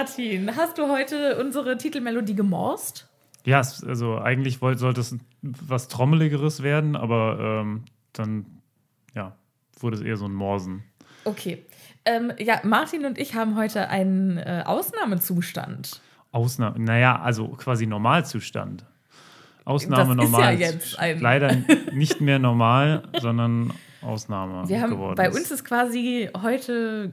[0.00, 3.06] Martin, hast du heute unsere Titelmelodie gemorst?
[3.44, 7.84] Ja, also eigentlich wollte, sollte es was Trommeligeres werden, aber ähm,
[8.14, 8.46] dann
[9.14, 9.36] ja,
[9.78, 10.84] wurde es eher so ein Morsen.
[11.24, 11.66] Okay.
[12.06, 16.00] Ähm, ja, Martin und ich haben heute einen äh, Ausnahmezustand.
[16.32, 18.86] Ausnahme, naja, also quasi Normalzustand.
[19.66, 20.58] Ausnahme Das ist ja normal.
[20.58, 21.56] jetzt ein- Leider
[21.92, 25.16] nicht mehr normal, sondern Ausnahme Wir haben, geworden.
[25.16, 27.10] bei uns ist quasi heute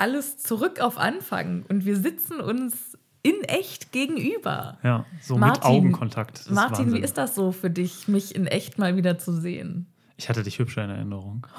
[0.00, 4.78] alles zurück auf Anfang und wir sitzen uns in echt gegenüber.
[4.82, 6.38] ja, so mit Martin, Augenkontakt.
[6.38, 6.94] Das ist Martin, Wahnsinn.
[6.94, 9.86] wie ist das so für dich, mich in echt mal wieder zu sehen?
[10.16, 11.46] Ich hatte dich hübscher in Erinnerung.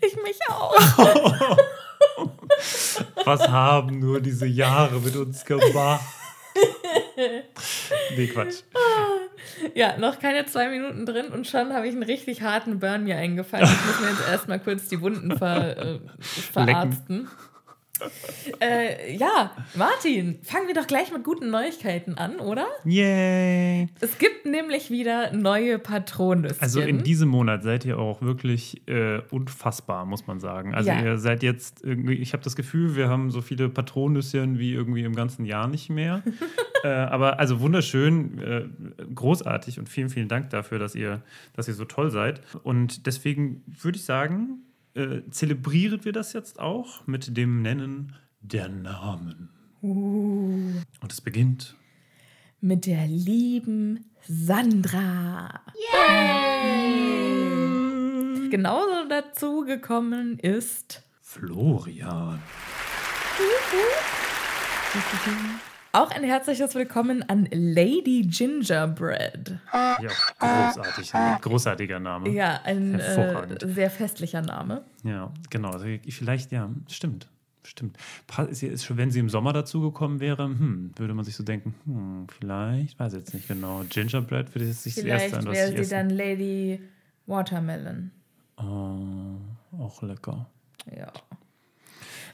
[0.00, 0.74] Ich mich auch.
[3.24, 6.00] Was haben nur diese Jahre mit uns gemacht?
[8.16, 8.62] Nee, Quatsch.
[9.74, 13.16] Ja, noch keine zwei Minuten drin und schon habe ich einen richtig harten Burn mir
[13.16, 13.64] eingefallen.
[13.66, 17.28] Ich muss mir jetzt erstmal kurz die Wunden ver, äh, verarzten.
[18.60, 22.66] Äh, ja, Martin, fangen wir doch gleich mit guten Neuigkeiten an, oder?
[22.84, 23.88] Yay!
[24.00, 26.56] Es gibt nämlich wieder neue Patronüschen.
[26.60, 30.74] Also in diesem Monat seid ihr auch wirklich äh, unfassbar, muss man sagen.
[30.74, 31.00] Also Ja.
[31.02, 35.04] ihr seid jetzt irgendwie, ich habe das Gefühl, wir haben so viele Patronüschen wie irgendwie
[35.04, 36.22] im ganzen Jahr nicht mehr.
[36.84, 38.64] äh, aber also wunderschön, äh,
[39.14, 41.22] großartig und vielen, vielen Dank dafür, dass ihr,
[41.54, 42.40] dass ihr so toll seid.
[42.64, 44.62] Und deswegen würde ich sagen,
[44.98, 49.50] äh, zelebrieren wir das jetzt auch mit dem Nennen der Namen.
[49.82, 50.72] Uh.
[51.00, 51.76] Und es beginnt
[52.60, 55.60] mit der lieben Sandra.
[58.50, 62.40] Genauso dazu gekommen ist Florian.
[65.92, 69.58] Auch ein herzliches Willkommen an Lady Gingerbread.
[69.72, 71.14] Ja, großartig.
[71.14, 72.30] Ein großartiger Name.
[72.30, 74.84] Ja, ein äh, sehr festlicher Name.
[75.02, 75.70] Ja, genau.
[75.70, 77.28] Also vielleicht, ja, stimmt.
[77.64, 77.98] Stimmt.
[78.36, 83.12] Wenn sie im Sommer dazugekommen wäre, hm, würde man sich so denken, hm, vielleicht, weiß
[83.12, 83.82] jetzt nicht genau.
[83.90, 86.80] Gingerbread würde nicht das erste an, was wäre sie dann Lady
[87.26, 88.10] Watermelon.
[88.56, 89.36] Oh,
[89.78, 90.46] auch lecker.
[90.96, 91.12] Ja.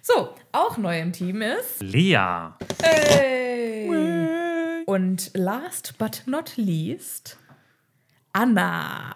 [0.03, 1.82] So, auch neu im Team ist.
[1.82, 2.50] Lea.
[2.82, 3.44] Hey.
[4.87, 7.39] Und last but not least,
[8.33, 9.15] Anna.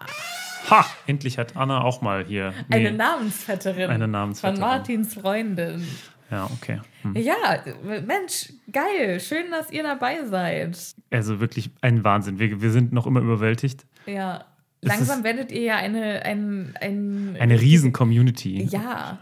[0.69, 0.85] Ha!
[1.07, 2.53] Endlich hat Anna auch mal hier.
[2.69, 2.97] Eine nee.
[2.97, 3.89] Namensvetterin.
[3.89, 4.61] Eine Namensvetterin.
[4.61, 5.87] Von Martins Freundin.
[6.31, 6.79] Ja, okay.
[7.01, 7.15] Hm.
[7.15, 7.63] Ja,
[8.05, 9.19] Mensch, geil.
[9.19, 10.77] Schön, dass ihr dabei seid.
[11.11, 12.37] Also wirklich ein Wahnsinn.
[12.37, 13.85] Wir, wir sind noch immer überwältigt.
[14.05, 14.45] Ja.
[14.81, 18.63] Es Langsam werdet ihr ja eine, ein, ein, Eine riesen Community.
[18.69, 19.17] Ja.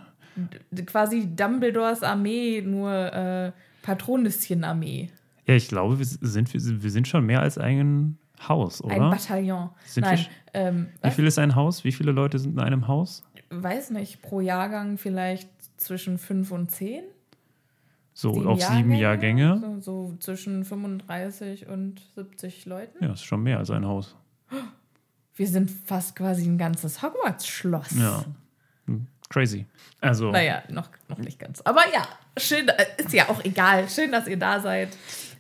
[0.85, 3.51] Quasi Dumbledores Armee, nur äh,
[3.81, 5.09] Patronüschen-Armee.
[5.47, 8.17] Ja, ich glaube, wir sind, wir sind schon mehr als ein
[8.47, 8.93] Haus, oder?
[8.95, 9.69] Ein Bataillon.
[9.85, 11.83] Sind wir Nein, sch- ähm, Wie viel ist ein Haus?
[11.83, 13.23] Wie viele Leute sind in einem Haus?
[13.49, 17.03] weiß nicht, pro Jahrgang vielleicht zwischen fünf und zehn.
[18.13, 19.59] So auf sieben Jahrgänge.
[19.61, 19.79] So,
[20.09, 23.03] so zwischen 35 und 70 Leuten.
[23.03, 24.15] Ja, ist schon mehr als ein Haus.
[25.35, 27.91] Wir sind fast quasi ein ganzes Hogwarts-Schloss.
[27.97, 28.25] Ja.
[28.87, 29.65] Hm, Crazy.
[30.01, 30.31] Also.
[30.31, 31.61] Naja, noch, noch nicht ganz.
[31.61, 32.07] Aber ja,
[32.37, 33.87] schön, äh, ist ja auch egal.
[33.87, 34.89] Schön, dass ihr da seid.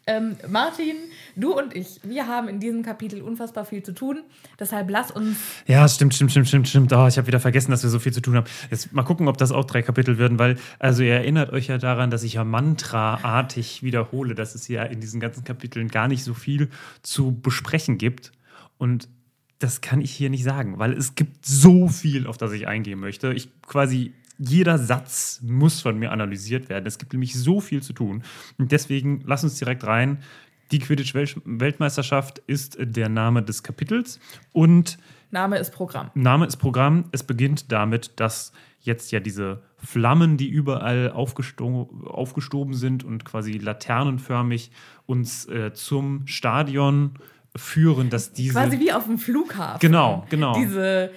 [0.09, 0.95] Ähm, Martin,
[1.35, 4.23] du und ich, wir haben in diesem Kapitel unfassbar viel zu tun.
[4.57, 5.37] Deshalb lass uns.
[5.67, 6.93] Ja, stimmt, stimmt, stimmt, stimmt, stimmt.
[6.93, 8.45] Oh, ich habe wieder vergessen, dass wir so viel zu tun haben.
[8.71, 11.77] Jetzt mal gucken, ob das auch drei Kapitel werden, weil, also ihr erinnert euch ja
[11.77, 16.23] daran, dass ich ja mantraartig wiederhole, dass es ja in diesen ganzen Kapiteln gar nicht
[16.23, 16.69] so viel
[17.03, 18.31] zu besprechen gibt.
[18.77, 19.09] Und
[19.59, 22.99] das kann ich hier nicht sagen, weil es gibt so viel, auf das ich eingehen
[22.99, 23.33] möchte.
[23.33, 26.85] Ich quasi jeder Satz muss von mir analysiert werden.
[26.85, 28.23] Es gibt nämlich so viel zu tun.
[28.57, 30.19] Und deswegen lass uns direkt rein.
[30.71, 34.19] Die Quidditch-Weltmeisterschaft ist der Name des Kapitels
[34.51, 34.97] und
[35.31, 36.11] Name ist Programm.
[36.13, 37.05] Name ist Programm.
[37.11, 43.53] Es beginnt damit, dass jetzt ja diese Flammen, die überall aufgesto aufgestoben sind und quasi
[43.53, 44.71] laternenförmig
[45.05, 47.19] uns äh, zum Stadion
[47.55, 48.53] führen, dass diese.
[48.53, 49.79] Quasi wie auf dem Flughafen.
[49.79, 50.53] Genau, genau.
[50.55, 51.11] Diese,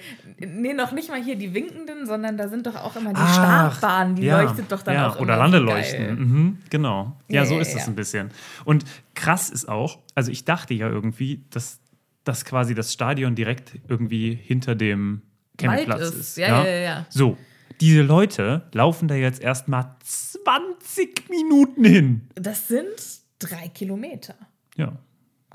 [0.45, 3.33] nee, noch nicht mal hier die winkenden, sondern da sind doch auch immer die Ach,
[3.33, 6.19] Startbahn, die ja, leuchtet doch dann ja, auch Oder Landeleuchten.
[6.19, 7.17] Mhm, genau.
[7.27, 8.31] Ja, ja so ist es ein bisschen.
[8.65, 8.85] Und
[9.15, 11.79] krass ist auch, also ich dachte ja irgendwie, dass,
[12.23, 15.21] dass quasi das Stadion direkt irgendwie hinter dem
[15.57, 16.15] Campingplatz ist.
[16.15, 16.37] ist.
[16.37, 17.05] Ja, ja, ja, ja.
[17.09, 17.37] So.
[17.79, 22.29] Diese Leute laufen da jetzt erstmal 20 Minuten hin.
[22.35, 22.93] Das sind
[23.39, 24.35] drei Kilometer.
[24.77, 24.93] Ja,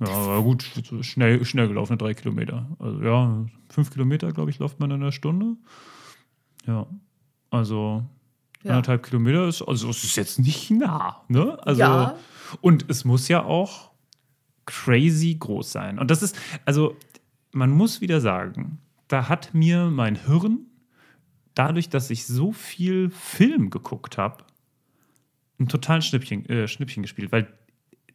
[0.01, 0.71] ja, aber gut,
[1.01, 2.67] schnell, schnell gelaufene drei Kilometer.
[2.79, 5.57] Also ja, fünf Kilometer, glaube ich, läuft man in einer Stunde.
[6.67, 6.87] Ja,
[7.51, 8.05] also
[8.63, 8.71] ja.
[8.73, 11.25] anderthalb Kilometer ist, also es ist jetzt nicht nah.
[11.29, 11.59] Ne?
[11.67, 12.17] Also, ja.
[12.61, 13.93] Und es muss ja auch
[14.67, 15.99] crazy groß sein.
[15.99, 16.97] Und das ist, also
[17.53, 18.79] man muss wieder sagen,
[19.09, 20.67] da hat mir mein Hirn,
[21.55, 24.45] dadurch, dass ich so viel Film geguckt habe,
[25.59, 27.49] ein totalen Schnippchen, äh, Schnippchen gespielt, weil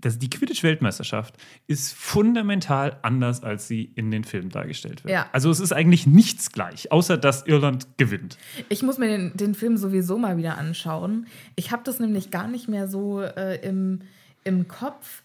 [0.02, 1.36] das, die Quidditch-Weltmeisterschaft
[1.68, 5.14] ist fundamental anders, als sie in den Filmen dargestellt wird.
[5.14, 5.30] Ja.
[5.32, 8.38] Also es ist eigentlich nichts gleich, außer dass Irland gewinnt.
[8.70, 11.28] Ich muss mir den, den Film sowieso mal wieder anschauen.
[11.56, 14.02] Ich habe das nämlich gar nicht mehr so äh, im,
[14.44, 15.24] im Kopf.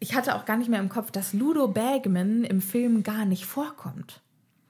[0.00, 3.44] Ich hatte auch gar nicht mehr im Kopf, dass Ludo Bagman im Film gar nicht
[3.44, 4.20] vorkommt.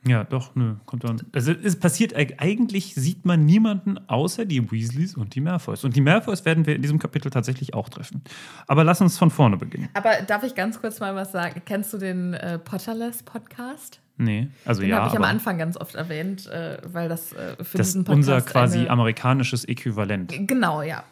[0.06, 1.20] Ja, doch, nö, kommt dann.
[1.32, 5.84] Also es passiert eigentlich, sieht man niemanden außer die Weasleys und die Malfoys.
[5.84, 8.22] Und die Malfoys werden wir in diesem Kapitel tatsächlich auch treffen.
[8.66, 9.88] Aber lass uns von vorne beginnen.
[9.94, 11.62] Aber darf ich ganz kurz mal was sagen?
[11.64, 14.00] Kennst du den äh, Potterless Podcast?
[14.16, 14.98] Nee, also den ja.
[14.98, 18.16] habe ich am Anfang ganz oft erwähnt, äh, weil das äh, für das diesen Podcast
[18.16, 20.32] unser quasi amerikanisches Äquivalent.
[20.46, 21.02] Genau, ja.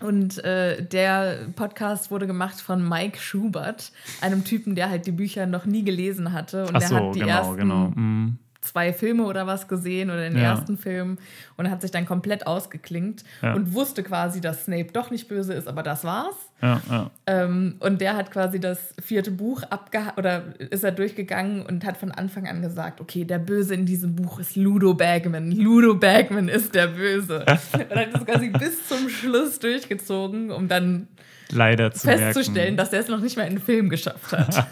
[0.00, 5.46] Und äh, der Podcast wurde gemacht von Mike Schubert, einem Typen, der halt die Bücher
[5.46, 6.66] noch nie gelesen hatte.
[6.66, 7.92] Und Ach der so, hat die genau, ersten genau.
[7.94, 10.50] Mhm zwei Filme oder was gesehen oder den ja.
[10.50, 11.18] ersten Film
[11.56, 13.54] und hat sich dann komplett ausgeklingt ja.
[13.54, 16.34] und wusste quasi, dass Snape doch nicht böse ist, aber das war's.
[16.60, 21.84] Ja, ähm, und der hat quasi das vierte Buch abgehakt oder ist er durchgegangen und
[21.84, 25.52] hat von Anfang an gesagt, okay, der Böse in diesem Buch ist Ludo Bagman.
[25.52, 27.40] Ludo Bagman ist der Böse.
[27.72, 31.06] und hat das quasi bis zum Schluss durchgezogen, um dann
[31.50, 32.76] leider zu festzustellen, merken.
[32.76, 34.66] dass er es noch nicht mal in den Film geschafft hat.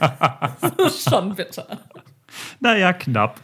[0.78, 1.66] das ist schon bitter.
[2.60, 3.40] Naja, knapp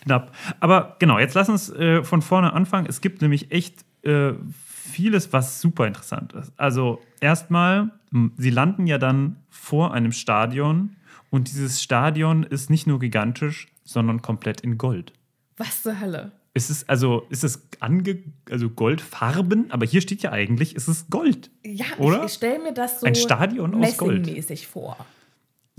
[0.00, 0.34] knapp.
[0.60, 2.86] Aber genau, jetzt lass uns äh, von vorne anfangen.
[2.88, 6.52] Es gibt nämlich echt äh, vieles, was super interessant ist.
[6.56, 7.90] Also erstmal,
[8.36, 10.96] sie landen ja dann vor einem Stadion
[11.30, 15.12] und dieses Stadion ist nicht nur gigantisch, sondern komplett in Gold.
[15.56, 16.32] Was zur Hölle?
[16.56, 21.08] Ist es also ist es ange also Goldfarben, aber hier steht ja eigentlich, ist es
[21.10, 21.50] Gold.
[21.64, 22.18] Ja, oder?
[22.18, 24.96] ich, ich stelle mir das so ein Stadion aus Gold mäßig vor.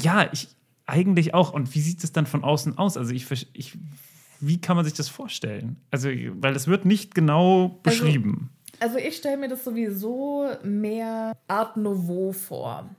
[0.01, 0.49] Ja, ich
[0.85, 1.53] eigentlich auch.
[1.53, 2.97] Und wie sieht es dann von außen aus?
[2.97, 3.77] Also ich, ich
[4.39, 5.77] wie kann man sich das vorstellen?
[5.91, 8.49] Also, weil das wird nicht genau also, beschrieben.
[8.79, 12.89] Also, also ich stelle mir das sowieso mehr Art Nouveau vor.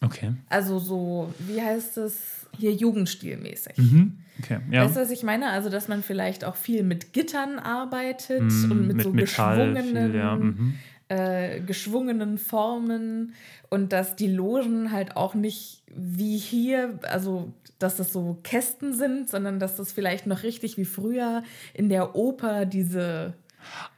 [0.00, 0.34] Okay.
[0.48, 3.78] Also so, wie heißt es hier, Jugendstilmäßig.
[3.78, 4.18] Mhm.
[4.40, 4.84] Okay, ja.
[4.84, 5.50] Weißt du, was ich meine?
[5.50, 9.72] Also, dass man vielleicht auch viel mit Gittern arbeitet mhm, und mit, mit so Metall
[9.72, 10.36] geschwungenen, viel, ja.
[10.36, 10.74] mhm.
[11.08, 13.34] Äh, geschwungenen Formen
[13.70, 19.28] und dass die Logen halt auch nicht wie hier, also dass das so Kästen sind,
[19.28, 21.42] sondern dass das vielleicht noch richtig wie früher
[21.74, 23.34] in der Oper diese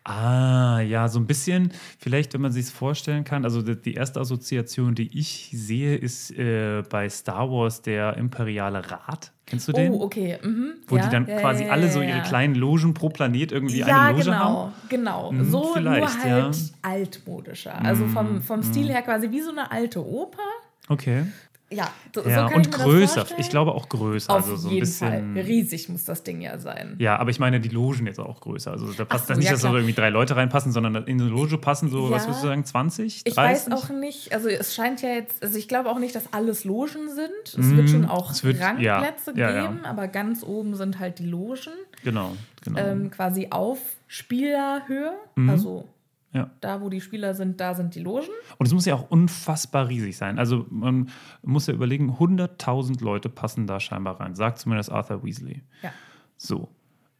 [0.05, 3.45] Ah, ja, so ein bisschen, vielleicht, wenn man sich es vorstellen kann.
[3.45, 9.33] Also, die erste Assoziation, die ich sehe, ist äh, bei Star Wars der Imperiale Rat.
[9.47, 9.93] Kennst du den?
[9.93, 10.39] Oh, okay.
[10.43, 10.75] Mhm.
[10.89, 13.85] Wo ja, die dann ja, quasi ja, alle so ihre kleinen Logen pro Planet irgendwie
[13.85, 14.73] eine Loge genau, haben.
[14.89, 15.33] genau.
[15.33, 17.85] Mhm, so vielleicht, nur halt altmodischer.
[17.85, 18.91] Also vom, vom Stil mhm.
[18.91, 20.43] her quasi wie so eine alte Oper.
[20.89, 21.27] Okay.
[21.69, 23.27] Ja, so, Ja, so und größer.
[23.39, 24.31] Ich glaube auch größer.
[24.33, 25.35] Auf also so ein jeden bisschen.
[25.35, 25.43] Fall.
[25.45, 26.95] Riesig muss das Ding ja sein.
[27.01, 28.71] Ja, aber ich meine die Logen jetzt auch größer.
[28.71, 31.21] Also da passt so, das nicht, ja, dass da irgendwie drei Leute reinpassen, sondern in
[31.21, 32.29] eine Loge passen so, was Ja.
[32.29, 33.25] würdest du sagen, 20?
[33.25, 33.33] 30?
[33.33, 36.33] Ich weiß auch nicht, also es scheint ja jetzt, also ich glaube auch nicht, dass
[36.33, 37.31] alles Logen sind.
[37.59, 41.73] Es wird schon auch wird- Rangplätze geben, aber ganz oben sind halt die Logen,
[42.05, 42.79] Genau, genau.
[42.79, 45.13] ähm, quasi auf Spielerhöhe.
[45.35, 45.51] Mhm.
[45.51, 45.89] Also
[46.37, 46.51] ja.
[46.61, 48.29] da, wo die Spieler sind, da sind die Logen.
[48.59, 50.39] Und es muss ja auch unfassbar riesig sein.
[50.39, 51.11] Also man
[51.43, 55.63] muss ja überlegen, 100.000 Leute passen da scheinbar rein, sagt zumindest Arthur Weasley.
[55.83, 55.93] Ja.
[56.37, 56.69] So.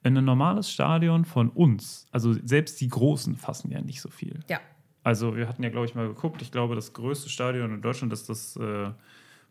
[0.03, 4.39] In ein normales Stadion von uns, also selbst die Großen fassen ja nicht so viel.
[4.49, 4.61] Ja.
[5.03, 6.43] Also wir hatten ja, glaube ich, mal geguckt.
[6.43, 8.91] Ich glaube, das größte Stadion in Deutschland ist das äh,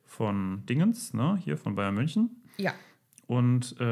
[0.05, 1.37] von Dingens, ne?
[1.43, 2.29] hier von Bayern München.
[2.57, 2.73] Ja.
[3.27, 3.83] Und äh,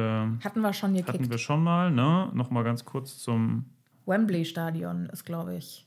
[0.44, 1.10] Hatten wir schon gekickt.
[1.10, 2.30] hatten wir schon mal, ne?
[2.34, 3.66] Nochmal ganz kurz zum
[4.06, 5.86] Wembley-Stadion ist, glaube ich.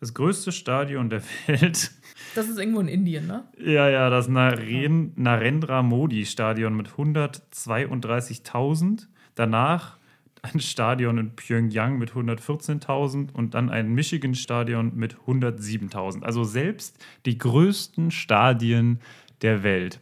[0.00, 1.90] das größte Stadion der Welt.
[2.34, 3.44] Das ist irgendwo in Indien, ne?
[3.58, 9.06] Ja, ja, das Naren, Narendra Modi Stadion mit 132.000.
[9.34, 9.96] Danach
[10.42, 16.22] ein Stadion in Pyongyang mit 114.000 und dann ein Michigan Stadion mit 107.000.
[16.22, 19.00] Also selbst die größten Stadien
[19.42, 20.00] der Welt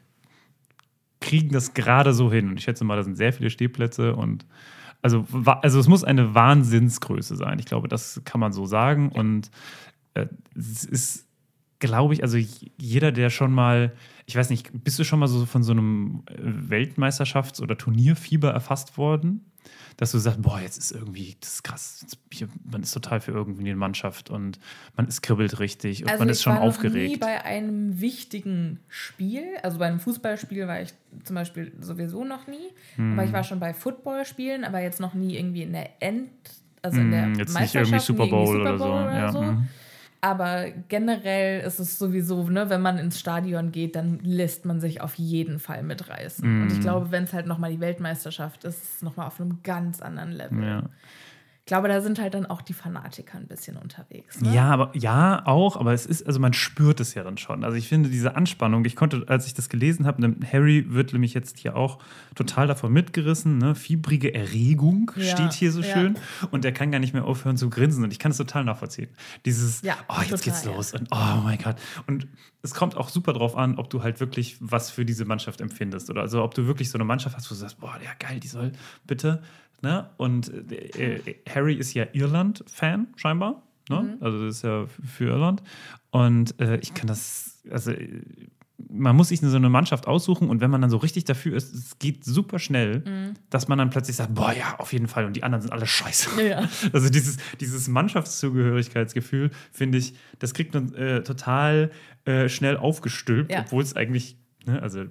[1.20, 2.48] kriegen das gerade so hin.
[2.48, 4.44] Und ich schätze mal, da sind sehr viele Stehplätze und
[5.02, 7.58] also, also es muss eine Wahnsinnsgröße sein.
[7.58, 9.10] Ich glaube, das kann man so sagen.
[9.10, 9.50] Und
[10.14, 11.26] äh, es ist,
[11.80, 12.38] glaube ich, also
[12.78, 13.92] jeder, der schon mal,
[14.26, 18.50] ich weiß nicht, bist du schon mal so von so einem äh, Weltmeisterschafts- oder Turnierfieber
[18.50, 19.50] erfasst worden?
[19.96, 23.32] Dass du sagst, boah, jetzt ist irgendwie, das ist krass, hier, man ist total für
[23.32, 24.58] irgendwie eine Mannschaft und
[24.96, 27.20] man ist kribbelt richtig und man ist schon Also war noch nie aufgeregt.
[27.20, 30.92] bei einem wichtigen Spiel, also bei einem Fußballspiel war ich
[31.24, 33.12] zum Beispiel sowieso noch nie, Hm.
[33.12, 36.30] aber ich war schon bei Footballspielen, aber jetzt noch nie irgendwie in der End,
[36.80, 38.84] also in der Hm, jetzt nicht Meisterschaft, irgendwie Super Bowl Super oder so.
[38.84, 39.68] Bowl ja, hm.
[40.24, 45.00] Aber generell ist es sowieso, ne, wenn man ins Stadion geht, dann lässt man sich
[45.00, 46.54] auf jeden Fall mitreißen.
[46.60, 46.70] Und Mhm.
[46.70, 50.00] ich glaube, wenn es halt nochmal die Weltmeisterschaft ist, ist es nochmal auf einem ganz
[50.00, 50.62] anderen Level.
[50.64, 50.82] ja.
[51.64, 54.40] Ich glaube, da sind halt dann auch die Fanatiker ein bisschen unterwegs.
[54.40, 54.52] Ne?
[54.52, 57.62] Ja, aber ja, auch, aber es ist, also man spürt es ja dann schon.
[57.62, 61.12] Also ich finde diese Anspannung, ich konnte, als ich das gelesen habe, ne, Harry wird
[61.12, 62.00] nämlich jetzt hier auch
[62.34, 63.76] total davon mitgerissen, ne?
[63.76, 65.94] Fiebrige Erregung Ja, steht hier so ja.
[65.94, 66.18] schön.
[66.50, 68.02] Und er kann gar nicht mehr aufhören zu grinsen.
[68.02, 69.10] Und ich kann es total nachvollziehen.
[69.44, 70.92] Dieses, Ja, oh, jetzt total, geht's los.
[70.94, 71.76] Und oh mein Gott.
[72.08, 72.26] Und
[72.62, 76.10] es kommt auch super drauf an, ob du halt wirklich was für diese Mannschaft empfindest.
[76.10, 78.40] Oder also ob du wirklich so eine Mannschaft hast, wo du sagst, boah, ja geil,
[78.40, 78.72] die soll
[79.06, 79.42] bitte.
[79.82, 80.08] Ne?
[80.16, 81.20] Und äh,
[81.52, 83.62] Harry ist ja Irland-Fan, scheinbar.
[83.90, 84.02] Ne?
[84.02, 84.16] Mhm.
[84.24, 85.62] Also das ist ja für Irland.
[86.10, 87.92] Und äh, ich kann das, also
[88.90, 91.72] man muss sich so eine Mannschaft aussuchen und wenn man dann so richtig dafür ist,
[91.72, 93.34] es geht super schnell, Mhm.
[93.50, 95.86] dass man dann plötzlich sagt, boah, ja, auf jeden Fall und die anderen sind alle
[95.86, 96.42] scheiße.
[96.48, 96.68] Ja.
[96.92, 101.90] Also dieses, dieses Mannschaftszugehörigkeitsgefühl, finde ich, das kriegt man äh, total
[102.24, 103.60] äh, schnell aufgestülpt, Ja.
[103.60, 104.36] obwohl es eigentlich,
[104.66, 105.04] ne, also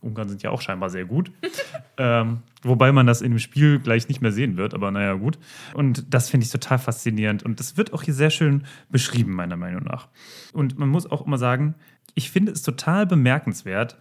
[0.00, 1.30] Ungarn sind ja auch scheinbar sehr gut.
[1.96, 5.38] ähm, wobei man das in dem Spiel gleich nicht mehr sehen wird, aber naja, gut.
[5.74, 7.42] Und das finde ich total faszinierend.
[7.42, 10.08] Und das wird auch hier sehr schön beschrieben, meiner Meinung nach.
[10.52, 11.74] Und man muss auch immer sagen,
[12.14, 13.96] ich finde es total bemerkenswert,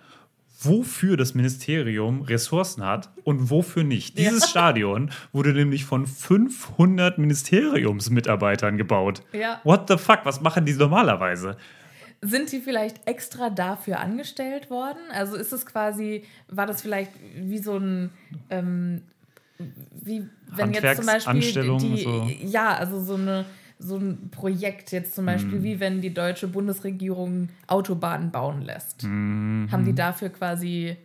[0.65, 4.17] wofür das Ministerium Ressourcen hat und wofür nicht.
[4.17, 9.23] Dieses Stadion wurde nämlich von 500 Ministeriumsmitarbeitern gebaut.
[9.33, 9.59] Ja.
[9.63, 10.19] What the fuck?
[10.23, 11.57] Was machen die normalerweise?
[12.25, 14.99] Sind die vielleicht extra dafür angestellt worden?
[15.11, 18.09] Also ist es quasi, war das vielleicht wie so ein,
[18.49, 19.01] ähm,
[19.91, 22.29] wie wenn jetzt zum Beispiel die, so.
[22.41, 23.45] ja, also so eine
[23.79, 25.63] so ein Projekt jetzt zum Beispiel, Mhm.
[25.63, 29.03] wie wenn die deutsche Bundesregierung Autobahnen bauen lässt.
[29.03, 29.67] Mhm.
[29.71, 30.95] Haben die dafür quasi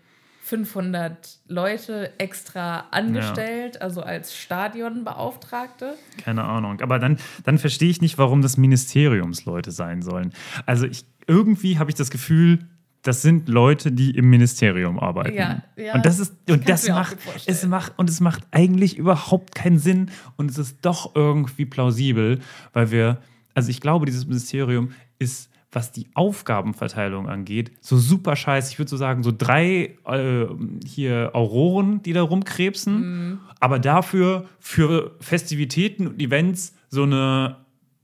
[0.48, 5.94] 500 Leute extra angestellt, also als Stadionbeauftragte?
[6.24, 6.80] Keine Ahnung.
[6.80, 10.32] Aber dann, dann verstehe ich nicht, warum das Ministeriumsleute sein sollen.
[10.64, 12.60] Also ich, irgendwie habe ich das Gefühl,
[13.02, 15.36] das sind Leute, die im Ministerium arbeiten.
[15.36, 19.54] Ja, ja, und das ist und das macht es macht und es macht eigentlich überhaupt
[19.54, 22.40] keinen Sinn und es ist doch irgendwie plausibel,
[22.72, 23.18] weil wir
[23.54, 28.72] also ich glaube, dieses Ministerium ist was die Aufgabenverteilung angeht, so super scheiße.
[28.72, 30.46] Ich würde so sagen, so drei äh,
[30.86, 32.94] hier Auroren, die da rumkrebsen,
[33.28, 33.40] Mhm.
[33.60, 37.56] aber dafür für Festivitäten und Events so eine,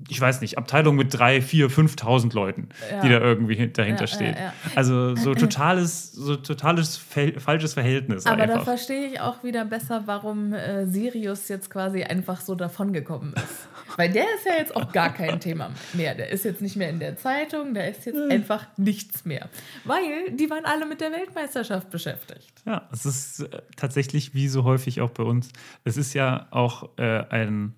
[0.08, 3.00] ich weiß nicht, Abteilung mit drei, vier, 5.000 Leuten, Ja.
[3.00, 4.36] die da irgendwie hin- dahinter Ja, steht.
[4.36, 4.52] ja.
[4.74, 8.64] Also so totales, so totales falsches Verhältnis Aber da einfach.
[8.64, 13.68] verstehe ich auch wieder besser, warum äh, Sirius jetzt quasi einfach so davongekommen ist.
[13.96, 16.16] Weil der ist ja jetzt auch gar kein Thema mehr.
[16.16, 19.48] Der ist jetzt nicht mehr in der Zeitung, der ist jetzt einfach nichts mehr.
[19.84, 22.52] Weil die waren alle mit der Weltmeisterschaft beschäftigt.
[22.66, 25.50] Ja, es ist äh, tatsächlich wie so häufig auch bei uns.
[25.84, 27.74] Es ist ja auch äh, ein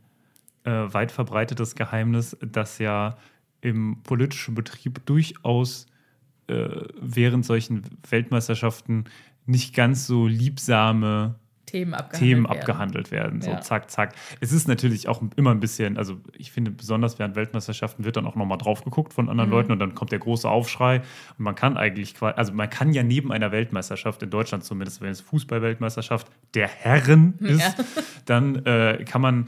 [0.66, 3.16] äh, weit verbreitetes Geheimnis, dass ja
[3.62, 5.86] im politischen Betrieb durchaus
[6.48, 6.68] äh,
[7.00, 9.04] während solchen Weltmeisterschaften
[9.46, 12.58] nicht ganz so liebsame Themen abgehandelt Themen werden.
[12.60, 13.40] abgehandelt werden.
[13.42, 13.60] So Ja.
[13.60, 14.14] zack, zack.
[14.40, 18.24] Es ist natürlich auch immer ein bisschen, also ich finde, besonders während Weltmeisterschaften wird dann
[18.26, 19.30] auch nochmal drauf geguckt von Mhm.
[19.32, 20.98] anderen Leuten und dann kommt der große Aufschrei.
[21.36, 25.10] Und man kann eigentlich, also man kann ja neben einer Weltmeisterschaft, in Deutschland zumindest, wenn
[25.10, 27.74] es Fußball-Weltmeisterschaft der Herren ist,
[28.26, 29.46] dann äh, kann man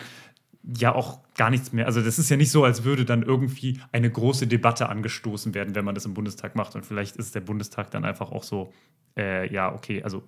[0.77, 1.87] ja auch gar nichts mehr.
[1.87, 5.75] Also das ist ja nicht so, als würde dann irgendwie eine große Debatte angestoßen werden,
[5.75, 6.75] wenn man das im Bundestag macht.
[6.75, 8.73] Und vielleicht ist der Bundestag dann einfach auch so,
[9.17, 10.23] äh, ja, okay, also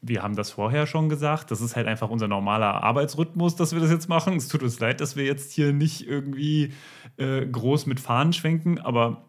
[0.00, 1.50] wir haben das vorher schon gesagt.
[1.50, 4.36] Das ist halt einfach unser normaler Arbeitsrhythmus, dass wir das jetzt machen.
[4.36, 6.72] Es tut uns leid, dass wir jetzt hier nicht irgendwie
[7.16, 9.24] äh, groß mit Fahnen schwenken, aber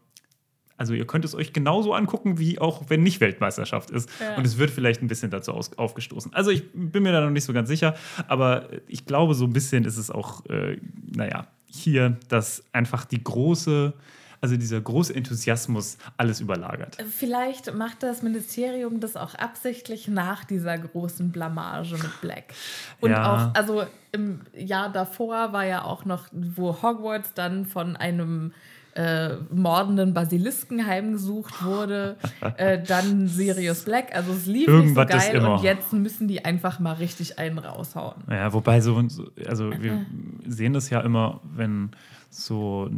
[0.78, 4.10] also ihr könnt es euch genauso angucken, wie auch wenn nicht Weltmeisterschaft ist.
[4.20, 4.36] Ja.
[4.36, 6.34] Und es wird vielleicht ein bisschen dazu aus, aufgestoßen.
[6.34, 7.96] Also ich bin mir da noch nicht so ganz sicher,
[8.28, 10.78] aber ich glaube, so ein bisschen ist es auch, äh,
[11.16, 13.94] naja, hier, dass einfach die große,
[14.42, 16.98] also dieser große Enthusiasmus alles überlagert.
[17.10, 22.54] Vielleicht macht das Ministerium das auch absichtlich nach dieser großen Blamage mit Black.
[23.02, 23.34] Und Ja.
[23.34, 28.54] auch, also im Jahr davor war ja auch noch, wo Hogwarts dann von einem
[28.96, 32.16] äh, mordenden Basilisken heimgesucht wurde,
[32.58, 34.16] äh, dann Sirius Black.
[34.16, 37.58] Also es lief Irgendwas nicht so geil und jetzt müssen die einfach mal richtig einen
[37.60, 38.16] raushauen.
[38.30, 40.06] Ja, wobei so, so- also wir
[40.48, 41.92] sehen das ja immer, wenn
[42.30, 42.90] so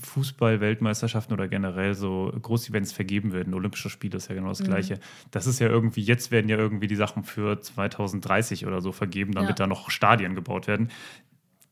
[0.00, 3.54] Fußball-Weltmeisterschaften oder generell so Großevents vergeben werden.
[3.54, 4.98] Olympische Spiele ist ja genau das Gleiche.
[5.30, 9.32] Das ist ja irgendwie, jetzt werden ja irgendwie die Sachen für 2030 oder so vergeben,
[9.32, 9.54] damit Ja.
[9.56, 10.90] da noch Stadien gebaut werden.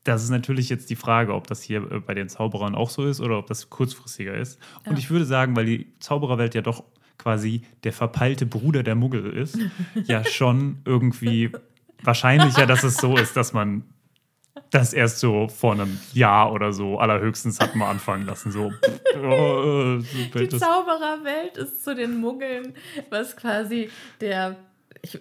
[0.05, 3.05] Das ist natürlich jetzt die Frage, ob das hier äh, bei den Zauberern auch so
[3.05, 4.59] ist oder ob das kurzfristiger ist.
[4.87, 6.85] Und ich würde sagen, weil die Zaubererwelt ja doch
[7.19, 9.59] quasi der verpeilte Bruder der Muggel ist,
[10.05, 11.53] ja schon irgendwie
[12.03, 13.85] wahrscheinlicher, dass es so ist, dass man
[14.71, 18.51] das erst so vor einem Jahr oder so allerhöchstens hat mal anfangen lassen.
[18.51, 18.73] So,
[19.23, 20.03] oh, äh,
[20.35, 22.75] Die Zaubererwelt ist zu den Muggeln,
[23.11, 23.91] was quasi
[24.21, 24.57] der,
[25.03, 25.19] ich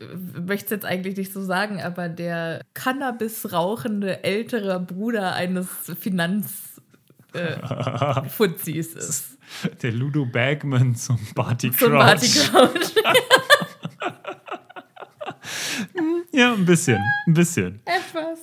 [0.48, 5.68] möchte es jetzt eigentlich nicht so sagen, aber der Cannabis rauchende ältere Bruder eines
[6.00, 6.80] Finanz
[7.34, 7.56] äh,
[8.68, 9.38] ist.
[9.82, 11.94] der Ludo Bagman zum Barty Zum.
[11.94, 12.94] Marty Crouch.
[16.32, 16.98] Ja, ein bisschen,
[17.28, 17.82] ein bisschen.
[17.86, 18.40] Etwas.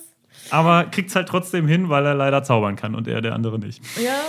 [0.51, 3.59] Aber kriegt es halt trotzdem hin, weil er leider zaubern kann und er der andere
[3.59, 3.81] nicht.
[3.97, 4.19] Ja,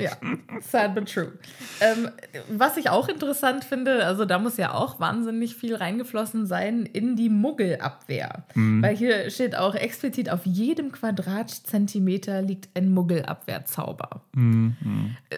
[0.00, 0.12] ja.
[0.60, 1.32] Sad but true.
[1.80, 2.10] Ähm,
[2.48, 7.16] was ich auch interessant finde, also da muss ja auch wahnsinnig viel reingeflossen sein in
[7.16, 8.44] die Muggelabwehr.
[8.54, 14.22] Weil hier steht auch explizit, auf jedem Quadratzentimeter liegt ein Muggelabwehrzauber.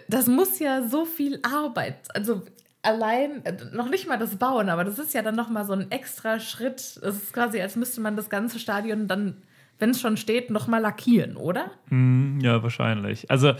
[0.07, 2.41] Das muss ja so viel Arbeit, also
[2.83, 6.39] allein, noch nicht mal das Bauen, aber das ist ja dann nochmal so ein extra
[6.39, 6.79] Schritt.
[6.79, 9.37] Es ist quasi, als müsste man das ganze Stadion dann,
[9.81, 11.71] wenn es schon steht, nochmal lackieren, oder?
[11.89, 13.29] Ja, wahrscheinlich.
[13.31, 13.55] Also, äh,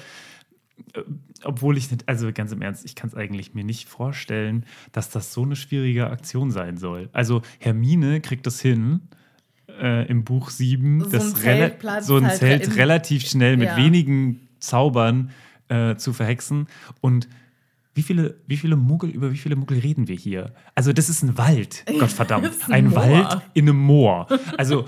[1.43, 5.09] obwohl ich nicht, also ganz im Ernst, ich kann es eigentlich mir nicht vorstellen, dass
[5.09, 7.09] das so eine schwierige Aktion sein soll.
[7.13, 9.01] Also, Hermine kriegt das hin.
[9.79, 13.55] Äh, Im Buch 7, So das ein Zeltplatz so ein halt Zelt in- relativ schnell
[13.57, 13.77] mit Ja.
[13.77, 15.31] wenigen Zaubern
[15.69, 16.67] äh, zu verhexen.
[16.99, 17.29] Und
[17.93, 20.53] wie viele, wie viele Muggel, über wie viele Muggel reden wir hier?
[20.75, 22.51] Also, das ist ein Wald, Gottverdammt.
[22.69, 22.95] Ein ein.
[22.95, 24.27] Wald in einem Moor.
[24.57, 24.85] Also,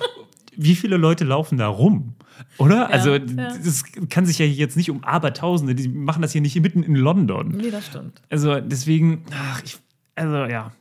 [0.58, 2.16] wie viele Leute laufen da rum?
[2.58, 2.90] Oder?
[2.90, 3.20] also, ja.
[3.20, 6.96] das kann sich ja jetzt nicht um Abertausende, die machen das hier nicht mitten in
[6.96, 7.50] London.
[7.50, 8.22] Nee, das stimmt.
[8.30, 9.78] Also, deswegen, ach, ich,
[10.16, 10.72] also ja.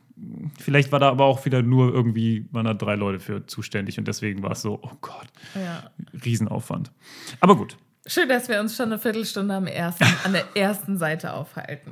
[0.59, 4.07] Vielleicht war da aber auch wieder nur irgendwie, waren da drei Leute für zuständig und
[4.07, 5.89] deswegen war es so, oh Gott, Ja.
[6.23, 6.91] Riesenaufwand.
[7.41, 7.75] Aber gut.
[8.05, 11.91] Schön, dass wir uns schon eine Viertelstunde am ersten, an der ersten Seite aufhalten.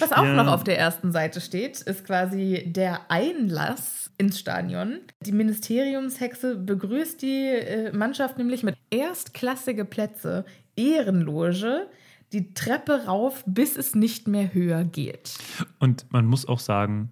[0.00, 0.34] Was auch Ja.
[0.42, 5.00] noch auf der ersten Seite steht, ist quasi der Einlass ins Stadion.
[5.20, 10.44] Die Ministeriumshexe begrüßt die äh, Mannschaft nämlich mit erstklassige Plätze,
[10.76, 11.88] Ehrenloge,
[12.32, 15.38] die Treppe rauf, bis es nicht mehr höher geht.
[15.78, 17.10] Und man muss auch sagen,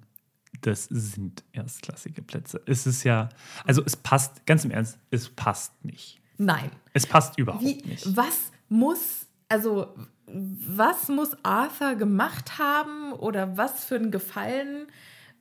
[0.63, 2.61] das sind erstklassige Plätze.
[2.67, 3.29] Es ist ja,
[3.65, 6.21] also es passt, ganz im Ernst, es passt nicht.
[6.39, 6.71] Nein.
[6.93, 8.17] Es passt überhaupt Wie, nicht.
[8.17, 9.95] was muss, also
[10.27, 14.87] was muss Arthur gemacht haben oder was für einen Gefallen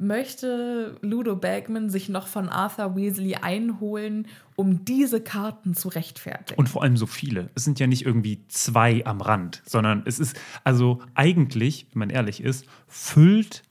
[0.02, 6.60] möchte Ludo Bagman sich noch von Arthur Weasley einholen, um diese Karten zu rechtfertigen?
[6.60, 7.50] Und vor allem so viele.
[7.56, 12.10] Es sind ja nicht irgendwie zwei am Rand, sondern es ist, also eigentlich, wenn man
[12.10, 13.64] ehrlich ist, füllt,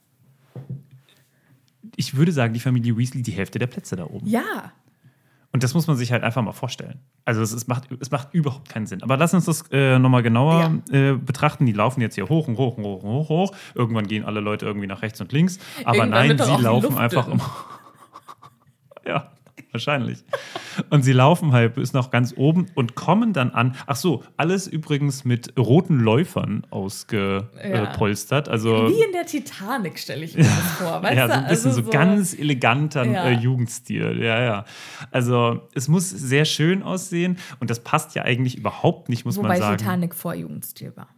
[1.95, 4.27] ich würde sagen, die Familie Weasley die Hälfte der Plätze da oben.
[4.27, 4.71] ja,
[5.53, 6.99] Und das muss man sich halt einfach mal vorstellen.
[7.25, 9.03] Also es, ist, macht, es macht überhaupt keinen Sinn.
[9.03, 11.65] Aber lass uns das äh, nochmal genauer äh, betrachten.
[11.65, 13.55] Die laufen jetzt hier hoch und hoch und hoch und hoch, hoch.
[13.75, 15.59] Irgendwann gehen alle Leute irgendwie nach rechts und links.
[15.83, 17.51] Aber Irgendwann nein, sie die laufen einfach immer.
[19.05, 19.31] ja,
[19.71, 20.23] wahrscheinlich.
[20.89, 23.75] Und sie laufen halt bis nach ganz oben und kommen dann an.
[23.87, 28.47] Ach so, alles übrigens mit roten Läufern ausgepolstert.
[28.47, 28.53] Ja.
[28.53, 31.01] Also, Wie in der Titanic stelle ich mir das vor.
[31.03, 33.25] Weißt ja, so ein bisschen also so, ganz eleganter Ja.
[33.25, 34.21] äh, Jugendstil.
[34.21, 34.65] Ja, ja.
[35.11, 39.49] Also es muss sehr schön aussehen und das passt ja eigentlich überhaupt nicht, muss Wobei
[39.49, 39.77] man sagen.
[39.77, 41.09] Titanic vor Jugendstil war.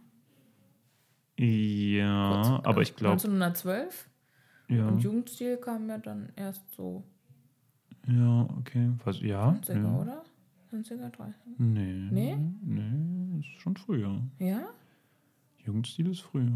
[1.36, 4.08] Ja, aber ich glaube, 1912.
[4.68, 7.02] ja, Und Jugendstil kam ja dann erst so
[8.06, 8.90] ja, okay.
[9.04, 9.94] Was, ja, 20er, ja.
[10.00, 10.24] oder?
[10.72, 11.32] 20er, 30er.
[11.58, 12.08] Nee.
[12.10, 12.36] Nee?
[12.62, 14.20] Nee, ist schon früher.
[14.38, 14.62] Ja?
[15.64, 16.50] Jugendstil ist früher.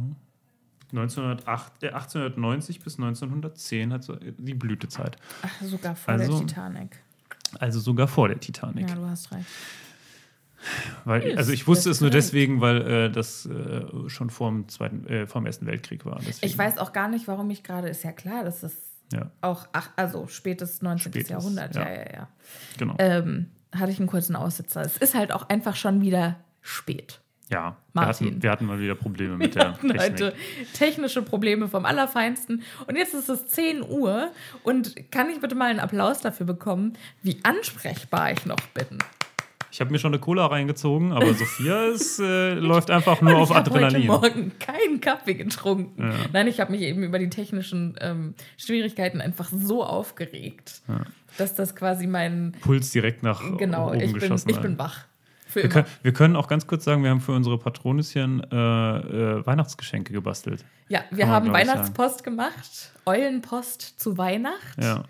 [0.92, 5.16] 1908, äh, 1890 bis 1910 hat so die Blütezeit.
[5.42, 6.98] Ach, sogar vor Also- der Titanic.
[7.58, 8.88] Also sogar vor der Titanic.
[8.88, 9.46] Ja, du hast recht.
[11.04, 12.24] Weil, Ist also ich wusste es nur korrekt.
[12.26, 16.18] deswegen, weil äh, das äh, schon vor dem, zweiten, äh, vor dem Ersten Weltkrieg war.
[16.26, 16.46] Deswegen.
[16.50, 18.74] Ich weiß auch gar nicht, warum ich gerade, ist ja klar, dass das
[19.12, 21.12] Ja, auch, ach, also spätes 19.
[21.12, 21.94] Spätes, Jahrhundert, ja, ja.
[21.94, 22.28] ja, ja.
[22.76, 22.94] genau.
[22.98, 24.82] Ähm, hatte ich einen kurzen Aussetzer.
[24.82, 27.20] Es ist halt auch einfach schon wieder spät.
[27.50, 28.26] ja, wir Martin.
[28.26, 30.10] hatten, wir hatten mal wieder Probleme mit der hatten Technik.
[30.12, 30.34] heute
[30.74, 32.62] technische Probleme vom Allerfeinsten.
[32.86, 34.30] Und jetzt ist es 10 Uhr.
[34.62, 38.98] Und kann ich bitte mal einen Applaus dafür bekommen, wie ansprechbar ich noch bin?
[39.70, 43.50] Ich habe mir schon eine Cola reingezogen, aber Sophia ist, äh, läuft einfach nur auf
[43.50, 44.06] ich habe heute Adrenalin.
[44.06, 46.12] Morgen keinen Kaffee getrunken.
[46.32, 50.82] Nein, ich habe mich eben über die technischen ähm, Schwierigkeiten einfach so aufgeregt,
[51.36, 52.52] dass das quasi mein.
[52.60, 54.50] Puls direkt nach Genau, oben ich bin, geschossen.
[54.50, 55.04] ich bin wach.
[55.48, 58.56] Für wir, können, wir können auch ganz kurz sagen, wir haben für unsere Patronüschen äh,
[58.56, 60.62] äh, Weihnachtsgeschenke gebastelt.
[60.88, 62.92] Ja, wir man, haben Weihnachtspost gemacht.
[63.06, 64.82] Eulenpost zu Weihnacht.
[64.82, 65.04] Ja.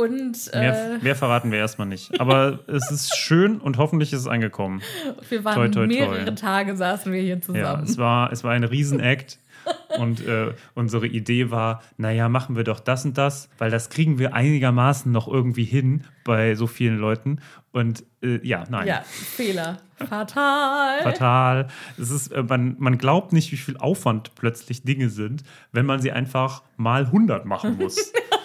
[0.00, 2.20] Und Mehr, äh, mehr verraten wir erstmal nicht.
[2.20, 4.80] Aber es ist schön und hoffentlich ist es angekommen.
[5.28, 5.86] wir waren toi, toi, toi.
[5.86, 7.84] mehrere Tage saßen wir hier Ja, zusammen.
[7.84, 9.38] es war, es war ein Riesenakt.
[9.98, 14.18] Und äh, unsere Idee war, naja, machen wir doch das und das, weil das kriegen
[14.18, 17.40] wir einigermaßen noch irgendwie hin bei so vielen Leuten.
[17.70, 18.86] Und äh, ja, nein.
[18.86, 19.76] Ja, Fehler.
[19.96, 21.02] Fatal.
[21.02, 21.68] Fatal.
[21.98, 26.00] Es ist, äh, man, man glaubt nicht, wie viel Aufwand plötzlich Dinge sind, wenn man
[26.00, 28.12] sie einfach mal 100 machen muss.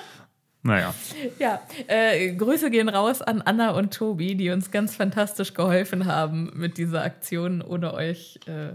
[0.65, 0.93] naja.
[1.39, 6.51] Ja, äh, Grüße gehen raus an Anna und Tobi, die uns ganz fantastisch geholfen haben
[6.55, 7.61] mit dieser Aktion.
[7.61, 8.73] Ohne euch äh,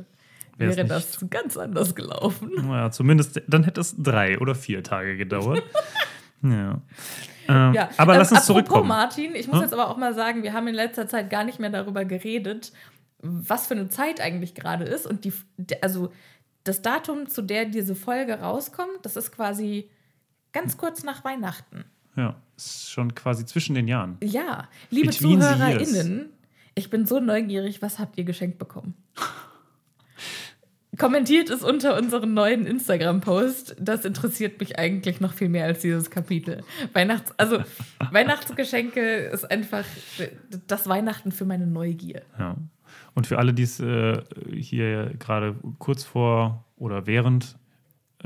[0.56, 2.50] wäre das ganz anders gelaufen.
[2.62, 5.62] naja, zumindest, dann hätte es drei oder vier Tage gedauert.
[6.42, 6.80] ja.
[7.48, 8.88] Ähm, Ja, aber ähm, lass uns apropos zurückkommen.
[8.88, 9.62] Martin, ich muss Hm?
[9.62, 12.72] jetzt aber auch mal sagen, wir haben in letzter Zeit gar nicht mehr darüber geredet,
[13.18, 15.06] was für eine Zeit eigentlich gerade ist.
[15.06, 15.32] Und die,
[15.82, 16.12] also
[16.62, 19.90] das Datum, zu der diese Folge rauskommt, das ist quasi
[20.52, 21.84] ganz kurz nach Weihnachten.
[22.16, 24.18] Ja, ist schon quasi zwischen den Jahren.
[24.22, 26.30] Ja, liebe Between ZuhörerInnen,
[26.74, 28.94] ich bin so neugierig, was habt ihr geschenkt bekommen?
[30.98, 33.76] Kommentiert es unter unseren neuen Instagram-Post.
[33.78, 36.62] Das interessiert mich eigentlich noch viel mehr als dieses Kapitel.
[36.92, 37.62] Weihnachts-, also
[38.10, 39.84] Weihnachtsgeschenke ist einfach
[40.66, 42.22] das Weihnachten für meine Neugier.
[42.38, 42.56] Ja.
[43.14, 44.20] Und für alle, die es äh,
[44.52, 47.56] hier gerade kurz vor oder während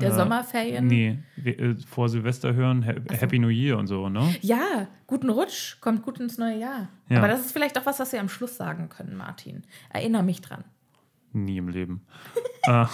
[0.01, 0.87] Der äh, Sommerferien.
[0.87, 4.35] Nee, äh, vor Silvester hören, ha Happy New Year und so, ne?
[4.41, 6.89] Ja, guten Rutsch, kommt gut ins neue Jahr.
[7.09, 7.19] Ja.
[7.19, 9.63] Aber das ist vielleicht auch was, was wir am Schluss sagen können, Martin.
[9.91, 10.65] Erinnere mich dran.
[11.35, 12.07] Nie im Leben.
[12.63, 12.87] äh,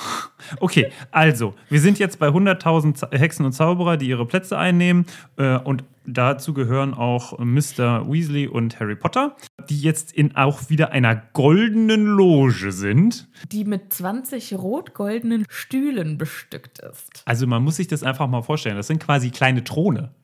[0.61, 5.05] okay, also, wir sind jetzt bei 100.000 Z- Hexen und Zauberer, die ihre Plätze einnehmen.
[5.37, 8.11] Äh, und dazu gehören auch Mr.
[8.11, 9.37] Weasley und Harry Potter,
[9.69, 13.29] die jetzt in auch wieder einer goldenen Loge sind.
[13.53, 17.23] Die mit 20 rot-goldenen Stühlen bestückt ist.
[17.27, 18.77] Also, man muss sich das einfach mal vorstellen.
[18.77, 20.15] Das sind quasi kleine Throne.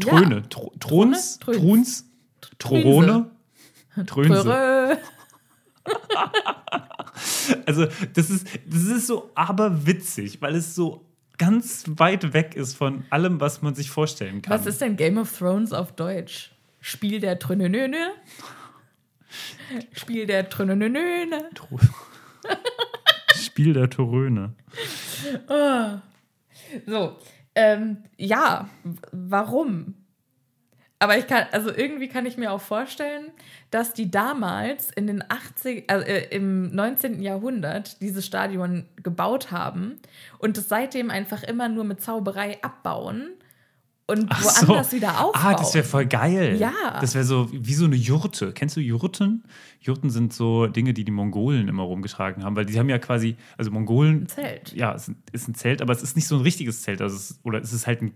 [0.00, 0.42] Throne.
[0.48, 1.38] Tro Throns.
[1.38, 1.56] Tröns.
[1.60, 2.10] Throns.
[2.58, 3.30] Throne.
[4.06, 4.42] Trönse.
[4.42, 4.96] Törö.
[7.66, 11.04] Also, das ist, das ist so aberwitzig, weil es so
[11.38, 14.52] ganz weit weg ist von allem, was man sich vorstellen kann.
[14.52, 16.52] Was ist denn Game of Thrones auf Deutsch?
[16.80, 18.12] Spiel der Trönönöne?
[19.92, 21.50] Spiel der Trönönöne?
[23.34, 24.54] Spiel der Toröne.
[26.86, 27.16] So,
[27.54, 28.68] ähm, ja,
[29.12, 29.94] warum?
[31.02, 33.28] Aber ich kann, also irgendwie kann ich mir auch vorstellen,
[33.70, 37.22] dass die damals in den 80, also äh, im 19.
[37.22, 39.98] Jahrhundert dieses Stadion gebaut haben
[40.38, 43.30] und es seitdem einfach immer nur mit Zauberei abbauen
[44.10, 44.96] und Ach woanders so.
[44.96, 45.42] wieder aufbauen.
[45.42, 46.56] Ah, das wäre voll geil.
[46.58, 46.98] Ja.
[47.00, 48.52] Das wäre so wie so eine Jurte.
[48.52, 49.44] Kennst du Jurten?
[49.80, 53.36] Jurten sind so Dinge, die die Mongolen immer rumgetragen haben, weil die haben ja quasi,
[53.56, 54.22] also Mongolen.
[54.22, 54.72] Ein Zelt.
[54.74, 57.00] Ja, es ist ein Zelt, aber es ist nicht so ein richtiges Zelt.
[57.00, 58.12] Also es oder es ist halt ein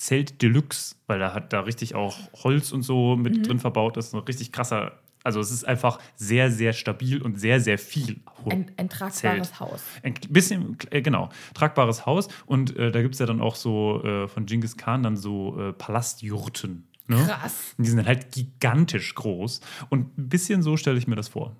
[0.00, 3.42] Zelt Deluxe, weil da hat da richtig auch Holz und so mit Mhm.
[3.42, 4.14] drin verbaut ist.
[4.14, 4.92] Ein richtig krasser.
[5.22, 8.20] Also es ist einfach sehr, sehr stabil und sehr, sehr viel.
[8.48, 9.18] Ein, ein tragbares
[9.50, 9.60] Zelt.
[9.60, 9.82] Haus.
[10.02, 12.28] Ein bisschen, äh, genau, tragbares Haus.
[12.46, 15.60] Und äh, da gibt es ja dann auch so äh, von Genghis Khan dann so
[15.60, 16.86] äh, Palastjurten.
[17.06, 17.16] Ne?
[17.26, 17.74] Krass.
[17.76, 19.60] Und die sind halt gigantisch groß.
[19.90, 21.54] Und ein bisschen so stelle ich mir das vor.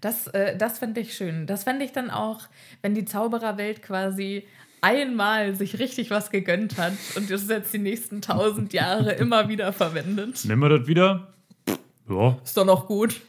[0.00, 1.46] Das, äh, das fände ich schön.
[1.48, 2.42] Das fände ich dann auch,
[2.82, 4.46] wenn die Zaubererwelt quasi
[4.80, 9.72] einmal sich richtig was gegönnt hat und das jetzt die nächsten tausend Jahre immer wieder
[9.72, 10.44] verwendet.
[10.44, 11.34] Nehmen wir das wieder?
[12.08, 13.20] Ja, Ist doch noch gut.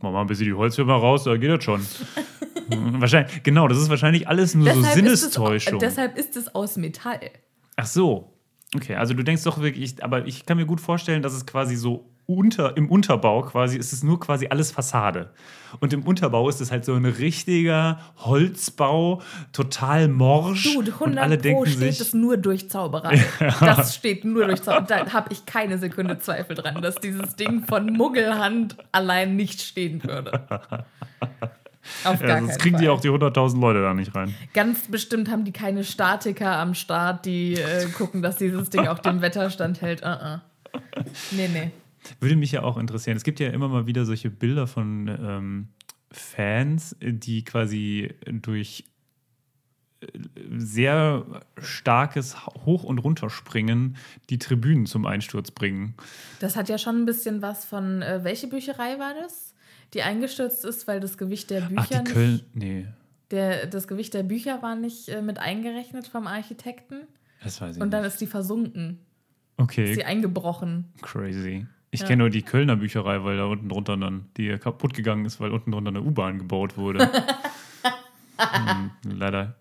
[0.00, 1.84] wir mal ein bisschen die Holzfirma raus, da geht das schon.
[3.00, 5.78] wahrscheinlich, genau, das ist wahrscheinlich alles nur so ist es, Sinnestäuschung.
[5.78, 7.20] deshalb ist es aus Metall.
[7.76, 8.32] Ach so.
[8.74, 11.76] Okay, also du denkst doch wirklich, aber ich kann mir gut vorstellen, dass es quasi
[11.76, 15.30] so unter, im Unterbau quasi, ist es nur quasi alles Fassade.
[15.80, 20.64] Und im Unterbau ist es halt so ein richtiger Holzbau, total morsch.
[20.64, 23.24] Dude, 100 und alle Pro denken steht sich, es nur durch Zauberei.
[23.60, 25.04] Das steht nur durch Zauberei.
[25.04, 30.02] Da habe ich keine Sekunde Zweifel dran, dass dieses Ding von Muggelhand allein nicht stehen
[30.02, 30.46] würde.
[32.04, 32.84] Auf gar ja, sonst kriegen Fall.
[32.84, 34.34] die auch die 100.000 Leute da nicht rein.
[34.54, 38.98] Ganz bestimmt haben die keine Statiker am Start, die äh, gucken, dass dieses Ding auch
[38.98, 40.02] dem Wetterstand hält.
[40.02, 40.40] Uh -uh.
[41.30, 41.70] Nee, nee.
[42.20, 43.16] Würde mich ja auch interessieren.
[43.16, 45.68] Es gibt ja immer mal wieder solche Bilder von ähm,
[46.10, 48.84] Fans, die quasi durch
[50.00, 50.06] äh,
[50.56, 53.96] sehr starkes Hoch- und Runterspringen
[54.30, 55.94] die Tribünen zum Einsturz bringen.
[56.40, 58.02] Das hat ja schon ein bisschen was von.
[58.02, 59.54] Äh, welche Bücherei war das?
[59.94, 62.12] Die eingestürzt ist, weil das Gewicht der Bücher Ach, die nicht.
[62.12, 62.40] Köln.
[62.54, 62.86] Nee,
[63.30, 67.02] Der, das Gewicht der Bücher war nicht äh, mit eingerechnet vom Architekten.
[67.42, 68.12] das weiß ich Und dann nicht.
[68.12, 68.98] ist die versunken.
[69.58, 70.92] Okay, Ist sie eingebrochen.
[71.02, 71.66] crazy.
[71.90, 72.06] Ich Ja.
[72.08, 75.50] kenne nur die Kölner Bücherei, weil da unten drunter dann die kaputt gegangen ist, weil
[75.50, 77.10] unten drunter eine U-Bahn gebaut wurde.
[78.38, 79.56] hm, leider.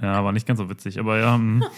[0.00, 1.34] Ja, war nicht ganz so witzig, aber ja.
[1.34, 1.64] Hm.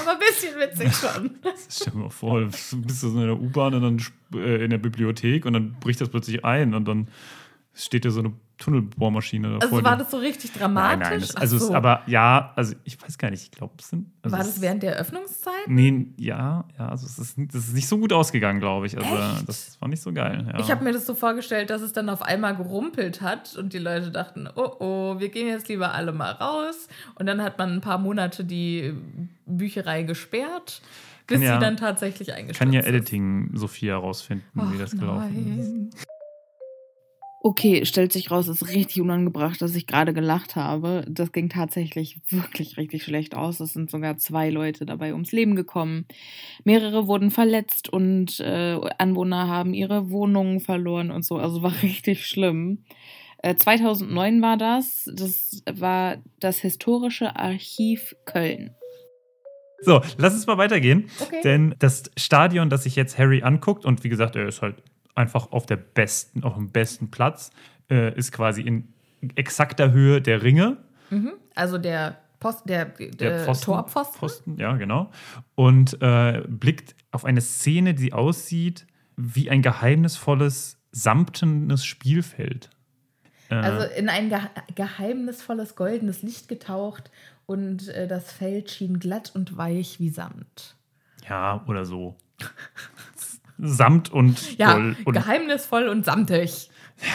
[0.00, 1.30] Aber ein bisschen witzig schon.
[1.68, 4.70] Stell dir mal vor, du bist du so in der U-Bahn und dann äh, in
[4.70, 7.08] der Bibliothek und dann bricht das plötzlich ein und dann
[7.74, 11.08] steht da so eine Tunnelbohrmaschine Also war das so richtig Nein, dramatisch?
[11.08, 11.64] nein, das, Ach also so.
[11.66, 14.10] es, aber ja, also ich weiß gar nicht, ich glaube, es sind.
[14.22, 15.52] Also war das während der Öffnungszeit?
[15.68, 18.96] Nee, ja, ja, also es ist, das ist nicht so gut ausgegangen, glaube ich.
[18.96, 19.48] Also Echt?
[19.48, 20.46] das war nicht so geil.
[20.52, 20.58] Ja.
[20.58, 23.78] Ich habe mir das so vorgestellt, dass es dann auf einmal gerumpelt hat und die
[23.78, 26.88] Leute dachten, oh oh, wir gehen jetzt lieber alle mal raus.
[27.16, 28.94] Und dann hat man ein paar Monate die
[29.44, 30.80] Bücherei gesperrt,
[31.26, 32.80] bis ja- sie dann tatsächlich eingestellt kann ja.
[32.88, 36.06] Editing Sophia herausfinden, wie das gelaufen ist.
[37.46, 41.04] Okay, stellt sich raus, es ist richtig unangebracht, dass ich gerade gelacht habe.
[41.08, 43.60] Das ging tatsächlich wirklich richtig schlecht aus.
[43.60, 46.06] Es sind sogar zwei Leute dabei ums Leben gekommen.
[46.64, 51.36] Mehrere wurden verletzt und äh, Anwohner haben ihre Wohnungen verloren und so.
[51.36, 52.82] Also war richtig schlimm.
[53.38, 55.08] Äh, 2009 war das.
[55.14, 58.74] Das war das Historische Archiv Köln.
[59.82, 61.08] So, lass uns mal weitergehen.
[61.20, 61.42] Okay.
[61.44, 64.82] Denn das Stadion, das sich jetzt Harry anguckt, und wie gesagt, er ist halt
[65.16, 67.50] einfach auf der besten, auf dem besten Platz,
[67.90, 68.92] äh, ist quasi in
[69.34, 70.76] exakter Höhe der Ringe.
[71.54, 74.18] Also der Post, der, der, Pfosten- Torpfosten.
[74.18, 75.10] Pfosten, ja, genau.
[75.54, 82.68] Und äh, blickt auf eine Szene, die aussieht wie ein geheimnisvolles, samtenes Spielfeld.
[83.48, 84.38] Äh, Also in ein ge
[84.74, 87.10] geheimnisvolles goldenes Licht getaucht
[87.46, 90.76] und äh, das Feld schien glatt und weich wie Samt.
[91.28, 92.16] ja, oder so.
[93.58, 94.96] Samt und Ja, Gold.
[95.06, 96.70] Und, geheimnisvoll und samtig.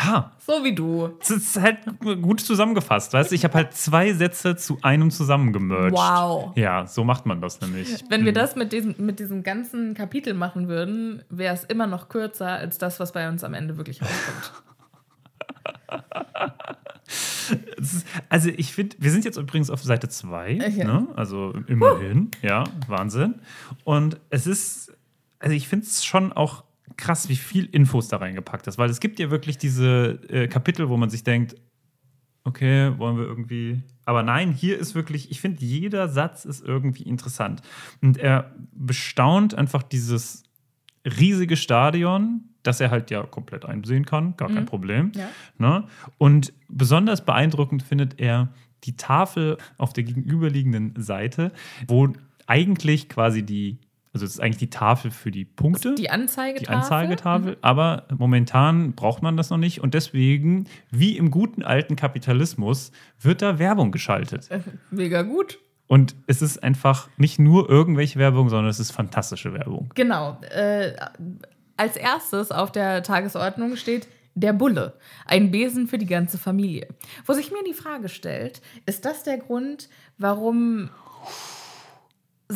[0.06, 1.18] ja, So wie du.
[1.22, 1.78] es ist halt
[2.22, 3.14] gut zusammengefasst.
[3.14, 5.94] Weißt du, ich habe halt zwei Sätze zu einem zusammengemerged.
[5.94, 6.52] Wow.
[6.56, 8.04] Ja, so macht man das nämlich.
[8.10, 12.10] Wenn wir das mit diesem, mit diesem ganzen Kapitel machen würden, wäre es immer noch
[12.10, 14.52] kürzer als das, was bei uns am Ende wirklich rauskommt.
[18.30, 20.86] Also ich finde, wir sind jetzt übrigens auf Seite 2, Ja.
[20.86, 21.08] ne?
[21.16, 23.36] also immerhin, ja, Wahnsinn.
[23.84, 24.94] Und es ist,
[25.42, 26.64] also ich finde es schon auch
[26.98, 30.90] krass, wie viel Infos da reingepackt ist, weil es gibt ja wirklich diese äh, Kapitel,
[30.90, 31.56] wo man sich denkt,
[32.44, 37.04] okay, wollen wir irgendwie, aber nein, hier ist wirklich, ich finde, jeder Satz ist irgendwie
[37.04, 37.62] interessant.
[38.02, 40.44] Und er bestaunt einfach dieses
[41.06, 45.12] riesige Stadion, das er halt ja komplett einsehen kann, gar kein Problem.
[45.16, 45.30] Ja.
[45.58, 45.88] Ne?
[46.18, 48.50] Und besonders beeindruckend findet er
[48.84, 51.52] die Tafel auf der gegenüberliegenden Seite,
[51.88, 52.10] wo
[52.48, 53.80] eigentlich quasi die,
[54.14, 55.96] also es ist eigentlich die Tafel für die Punkte.
[55.96, 56.66] Die Anzeigetafel.
[56.66, 61.96] Die Anzeigetafel, aber momentan braucht man das noch nicht und deswegen, wie im guten alten
[61.96, 64.50] Kapitalismus, wird da Werbung geschaltet.
[64.90, 65.60] Mega gut.
[65.88, 69.92] Und es ist einfach nicht nur irgendwelche Werbung, sondern es ist fantastische Werbung.
[69.96, 70.38] Genau.
[70.42, 70.94] Äh,
[71.78, 74.94] als erstes auf der Tagesordnung steht der Bulle,
[75.26, 76.88] ein Besen für die ganze Familie.
[77.26, 80.90] Wo sich mir die Frage stellt, ist das der Grund, warum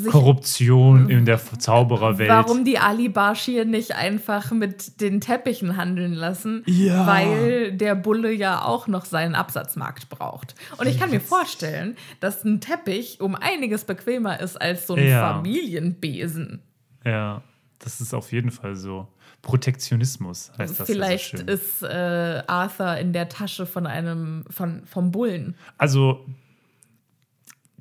[0.04, 2.30] Korruption in der Zaubererwelt.
[2.30, 7.08] Warum die Ali Bashir nicht einfach mit den Teppichen handeln lassen, Ja.
[7.08, 10.56] weil der Bulle ja auch noch seinen Absatzmarkt braucht.
[10.78, 15.08] Und ich kann mir vorstellen, dass ein Teppich um einiges bequemer ist als so ein
[15.08, 15.34] Ja.
[15.34, 16.62] Familienbesen.
[17.06, 17.42] Ja,
[17.80, 19.08] das ist auf jeden Fall so.
[19.42, 20.88] Protektionismus heißt das.
[20.88, 25.56] Vielleicht ja so ist äh, Arthur in der Tasche von einem von, vom Bullen.
[25.78, 26.26] Also,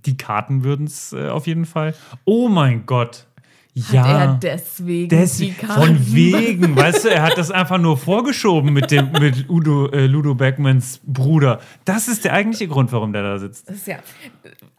[0.06, 1.94] die Karten würden es äh, auf jeden Fall.
[2.24, 3.26] Oh mein Gott.
[3.76, 4.04] Ja.
[4.04, 5.82] Hat er deswegen Des, die Karten?
[5.96, 10.06] von wegen, weißt du, er hat das einfach nur vorgeschoben mit dem mit Udo, äh,
[10.06, 11.60] Ludo Beckmans Bruder.
[11.84, 13.68] Das ist der eigentliche Grund, warum der da sitzt.
[13.68, 13.96] Das ist ja,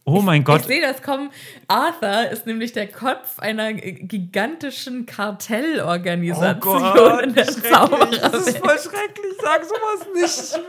[0.05, 0.65] Oh mein Ich Gott.
[0.65, 1.29] sehe das kommen.
[1.67, 8.57] Arthur ist nämlich der Kopf einer gigantischen Kartellorganisation Oh in der Das ist Zaubererwelt.
[8.59, 10.61] voll schrecklich, sag sowas nicht.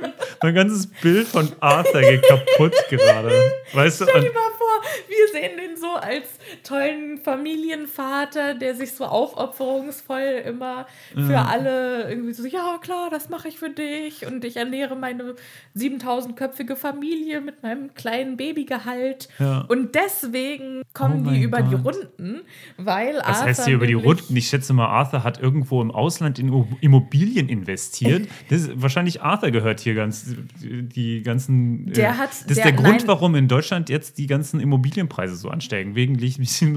[0.43, 3.31] Mein ganzes Bild von Arthur geht kaputt gerade.
[3.73, 4.07] Weißt du?
[4.09, 6.25] Stell dir mal vor, wir sehen den so als
[6.63, 8.16] tollen Familienvater,
[8.59, 13.71] der sich so aufopferungsvoll immer für alle irgendwie so, ja klar, das mache ich für
[13.71, 15.35] dich und ich ernähre meine
[15.77, 19.29] 7000-köpfige Familie mit meinem kleinen Babygehalt.
[19.39, 19.61] Ja.
[19.69, 21.97] Und deswegen kommen Oh die über die Gott.
[21.97, 22.41] Runden,
[22.77, 24.37] weil Was Arthur heißt hier über die Runden?
[24.37, 28.29] Ich schätze mal, Arthur hat irgendwo im Ausland in Immobilien investiert.
[28.49, 31.89] Das ist, wahrscheinlich Arthur gehört hier ganz die ganzen.
[31.89, 33.03] äh, Der hat- das ist der- der Grund, nein.
[33.07, 35.95] warum in Deutschland jetzt die ganzen Immobilienpreise so ansteigen.
[35.95, 36.17] Wegen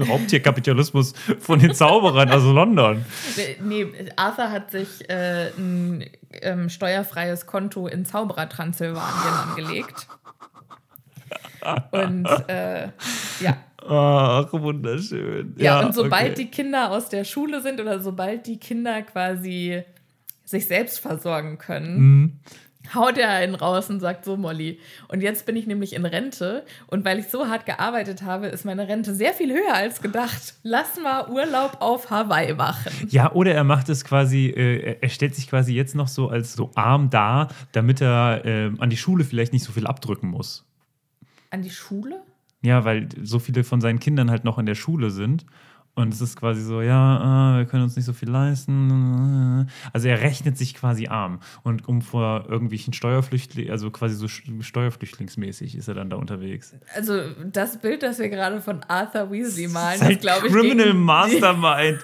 [0.00, 3.04] Raubtierkapitalismus von den Zauberern aus London.
[3.62, 6.04] Nee, Arthur hat sich äh, ein
[6.42, 10.08] ähm, steuerfreies Konto in Zauberer Transsilvanien angelegt.
[11.90, 12.88] Und äh,
[13.40, 13.56] ja.
[13.86, 15.54] Ach, wunderschön.
[15.58, 16.34] ja, und sobald okay.
[16.34, 19.82] die Kinder aus der Schule sind oder sobald die Kinder quasi
[20.44, 22.40] sich selbst versorgen können, Mhm.
[22.94, 24.78] Haut er einen raus und sagt so, Molly.
[25.08, 28.64] Und jetzt bin ich nämlich in Rente und weil ich so hart gearbeitet habe, ist
[28.64, 30.54] meine Rente sehr viel höher als gedacht.
[30.62, 32.92] Lass mal Urlaub auf Hawaii machen.
[33.10, 36.54] Ja, oder er macht es quasi, äh, er- stellt sich quasi jetzt noch so als
[36.54, 40.64] so arm dar, damit er äh, an die Schule vielleicht nicht so viel abdrücken muss.
[41.50, 42.22] An die Schule?
[42.62, 45.46] Ja, weil so viele von seinen Kindern halt noch in der Schule sind.
[46.00, 49.66] Und es ist quasi so, ja, äh, wir können uns nicht so viel leisten.
[49.92, 51.40] Also er rechnet sich quasi arm.
[51.62, 56.74] Und um vor irgendwelchen Steuerflüchtlingen, also quasi so steuerflüchtlingsmäßig ist er dann da unterwegs.
[56.94, 57.20] Also
[57.52, 62.00] das Bild, das wir gerade von Arthur Weasley malen, das glaube ich Criminal Mastermind.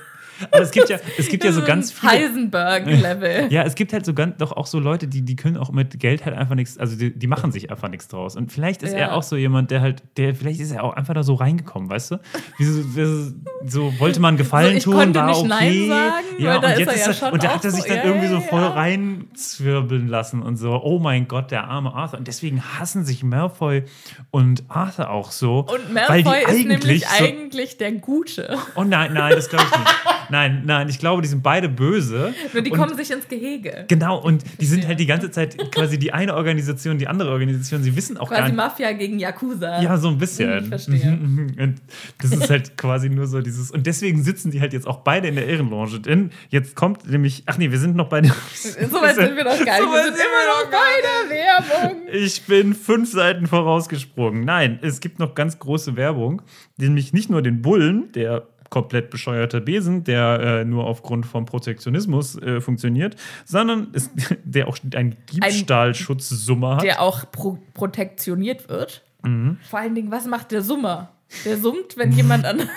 [0.51, 2.13] Aber es gibt ja, es gibt ja so ganz ist viele.
[2.13, 3.53] Heisenberg-Level.
[3.53, 5.99] Ja, es gibt halt so ganz, doch auch so Leute, die, die können auch mit
[5.99, 8.37] Geld halt einfach nichts, also die, die machen sich einfach nichts draus.
[8.37, 8.99] Und vielleicht ist Ja.
[8.99, 11.89] er auch so jemand, der halt, der, vielleicht ist er auch einfach da so reingekommen,
[11.89, 12.17] weißt du?
[12.59, 13.33] Wie so, so,
[13.65, 15.49] so wollte man Gefallen So, ich tun, war nicht okay.
[15.49, 18.05] Nein sagen, ja, und ist jetzt er ja ist und da hat er sich dann
[18.05, 22.19] irgendwie so voll reinzwirbeln lassen und so, oh mein Gott, der arme Arthur.
[22.19, 23.85] Und deswegen hassen sich Malfoy
[24.31, 25.61] und Arthur auch so.
[25.61, 28.59] Und weil die Malfoy ist nämlich so, eigentlich der Gute.
[28.75, 29.91] Oh nein, nein, das glaube ich nicht.
[30.31, 32.35] Nein, nein, ich glaube, die sind beide böse.
[32.53, 33.85] Nur die Und- kommen sich ins Gehege.
[33.89, 37.83] Genau, und die sind halt die ganze Zeit quasi die eine Organisation, die andere Organisation.
[37.83, 38.57] Sie wissen auch gar Quasi nicht.
[38.57, 39.81] Mafia gegen Yakuza.
[39.83, 40.61] Ja, so ein bisschen.
[40.61, 41.13] Hm, verstehe.
[41.13, 41.63] Mhm, mhm.
[41.63, 41.75] Und
[42.21, 43.71] das ist halt quasi nur so dieses.
[43.71, 46.01] Und deswegen sitzen die halt jetzt auch beide in der Ehrenlounge.
[46.01, 47.43] Denn jetzt kommt nämlich.
[47.47, 48.33] Ach nee, wir sind noch bei der.
[48.57, 49.85] So weit sind wir noch gar nicht.
[49.89, 52.03] So Wir sind sind immer noch bei der Werbung.
[52.13, 54.45] Ich bin fünf Seiten vorausgesprungen.
[54.45, 56.43] Nein, es gibt noch ganz große Werbung,
[56.77, 62.41] nämlich nicht nur den Bullen, der komplett bescheuerte Besen, der äh, nur aufgrund von Protektionismus
[62.41, 64.11] äh, funktioniert, sondern es,
[64.45, 66.83] der auch einen Diebstahlschutzsumme hat.
[66.83, 69.03] Der auch pro protektioniert wird.
[69.23, 69.59] Mhm.
[69.69, 71.11] Vor allen Dingen, was macht der Summer?
[71.45, 72.69] Der summt, wenn jemand an.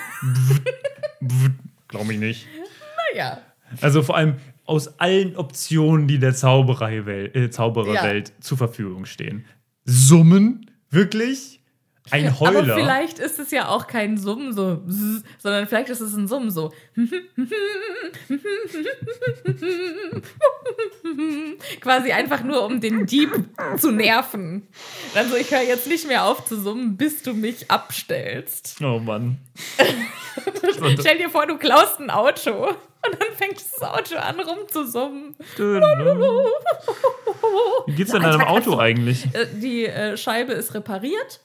[1.88, 2.46] Glaube ich nicht.
[3.14, 3.38] naja.
[3.80, 9.44] Also vor allem aus allen Optionen, die der Zaubererwelt, äh, Zaubererwelt zur Verfügung stehen.
[9.84, 10.70] Summen?
[10.90, 11.59] Wirklich?
[12.10, 12.60] Ein Heuler?
[12.60, 14.82] Aber vielleicht ist es ja auch kein Summen so,
[15.38, 16.72] sondern vielleicht ist es ein Summen so.
[21.80, 23.30] Quasi einfach nur, um den Dieb
[23.76, 24.66] zu nerven.
[25.14, 28.76] Also ich höre jetzt nicht mehr auf zu summen, bis du mich abstellst.
[28.82, 29.38] oh Mann.
[31.00, 32.76] Stell dir vor, du klaust ein Auto und
[33.18, 35.36] dann fängt das Auto an rumzusummen.
[37.86, 39.26] Wie geht's denn deinem Auto eigentlich?
[39.34, 41.40] Äh, Die äh, Scheibe ist repariert.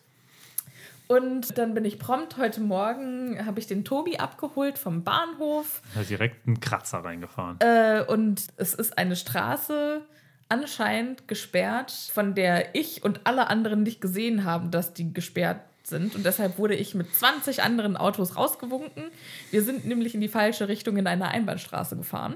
[1.08, 5.82] Und dann bin ich prompt heute Morgen, habe ich den Tobi abgeholt vom Bahnhof.
[5.94, 7.60] Da ist direkt ein Kratzer reingefahren.
[7.60, 10.02] Äh, und es ist eine Straße
[10.50, 16.16] anscheinend gesperrt, von der ich und alle anderen nicht gesehen haben, dass die gesperrt sind.
[16.16, 19.06] Und deshalb wurde ich mit 20 anderen Autos rausgewunken.
[19.52, 22.36] Wir sind nämlich in die falsche Richtung in einer Einbahnstraße gefahren.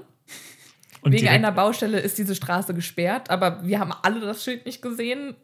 [1.02, 4.82] Und Wegen einer Baustelle ist diese Straße gesperrt, aber wir haben alle das Schild nicht
[4.82, 5.34] gesehen.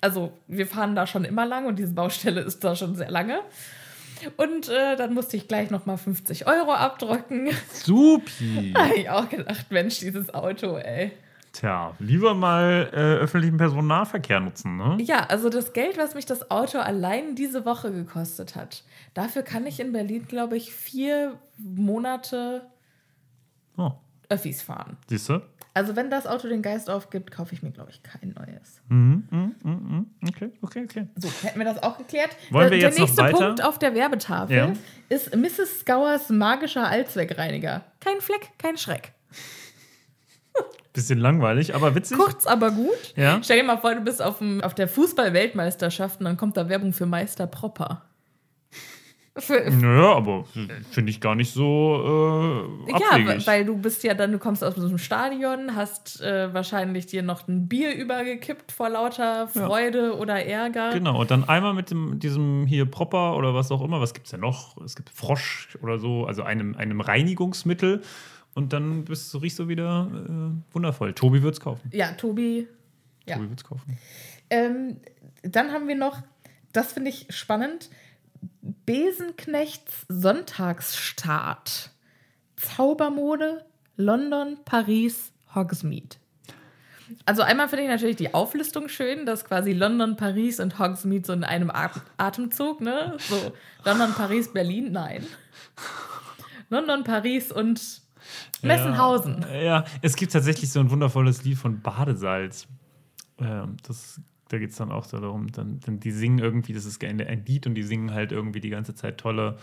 [0.00, 3.40] Also wir fahren da schon immer lang und diese Baustelle ist da schon sehr lange.
[4.36, 7.50] Und äh, dann musste ich gleich nochmal 50 Euro abdrücken.
[7.72, 8.72] Supi.
[8.74, 11.12] da habe ich auch gedacht, Mensch, dieses Auto, ey.
[11.52, 14.98] Tja, lieber mal äh, öffentlichen Personennahverkehr nutzen, ne?
[15.00, 18.82] Ja, also das Geld, was mich das Auto allein diese Woche gekostet hat,
[19.14, 22.62] dafür kann ich in Berlin, glaube ich, vier Monate
[23.78, 23.92] Oh,
[24.28, 24.96] Öffis fahren.
[25.08, 25.40] siehst du?
[25.74, 28.80] Also wenn das Auto den Geist aufgibt, kaufe ich mir, glaube ich, kein neues.
[30.26, 31.06] Okay, okay, okay.
[31.16, 32.30] So, hätten wir das auch geklärt.
[32.50, 33.46] Wollen der, wir jetzt der noch nächste weiter?
[33.46, 34.72] Punkt auf der Werbetafel Ja.
[35.08, 35.80] ist Mrs.
[35.80, 37.84] Scouers magischer Allzweckreiniger.
[38.00, 39.12] Kein Fleck, kein Schreck.
[40.92, 42.16] Bisschen langweilig, aber witzig.
[42.18, 43.14] Kurz, aber gut.
[43.14, 43.40] Ja.
[43.44, 46.68] Stell dir mal vor, du bist auf, dem, auf der Fußball-Weltmeisterschaft und dann kommt da
[46.68, 48.02] Werbung für Meister Propper.
[49.38, 50.44] Für, Naja, aber
[50.90, 54.74] finde ich gar nicht so äh, ja, weil du bist ja dann, du kommst aus
[54.74, 60.44] so einem Stadion, hast äh, wahrscheinlich dir noch ein Bier übergekippt vor lauter Freude oder
[60.44, 60.92] Ärger.
[60.92, 64.26] Genau, und dann einmal mit dem, diesem hier Propper oder was auch immer, was gibt
[64.26, 64.76] es denn noch?
[64.82, 68.02] Es gibt Frosch oder so, also einem, einem Reinigungsmittel.
[68.54, 71.12] Und dann bist du, riechst du wieder äh, wundervoll.
[71.12, 71.90] Tobi wird es kaufen.
[71.92, 72.66] Ja, Tobi.
[73.26, 73.36] Ja.
[73.36, 73.98] Tobi wird es kaufen.
[74.50, 74.96] Ähm,
[75.42, 76.22] dann haben wir noch,
[76.72, 77.90] das finde ich spannend,
[78.86, 81.90] Besenknechts Sonntagsstart.
[82.56, 83.64] Zaubermode,
[83.96, 86.16] London, Paris, Hogsmeade.
[87.24, 91.32] Also einmal finde ich natürlich die Auflistung schön, dass quasi London, Paris und Hogsmeade so
[91.32, 93.16] in einem Atem Atemzug, ne?
[93.18, 93.52] So
[93.84, 95.26] London, Paris, Berlin, nein.
[96.70, 98.02] London, Paris und
[98.62, 99.44] Messenhausen.
[99.50, 102.66] Ja, ja, es gibt tatsächlich so ein wundervolles Lied von Badesalz.
[103.38, 106.84] Ähm, das, da geht es dann auch so darum, dann, dann die singen irgendwie, das
[106.84, 109.58] ist ein, ein Lied und die singen halt irgendwie die ganze Zeit tolle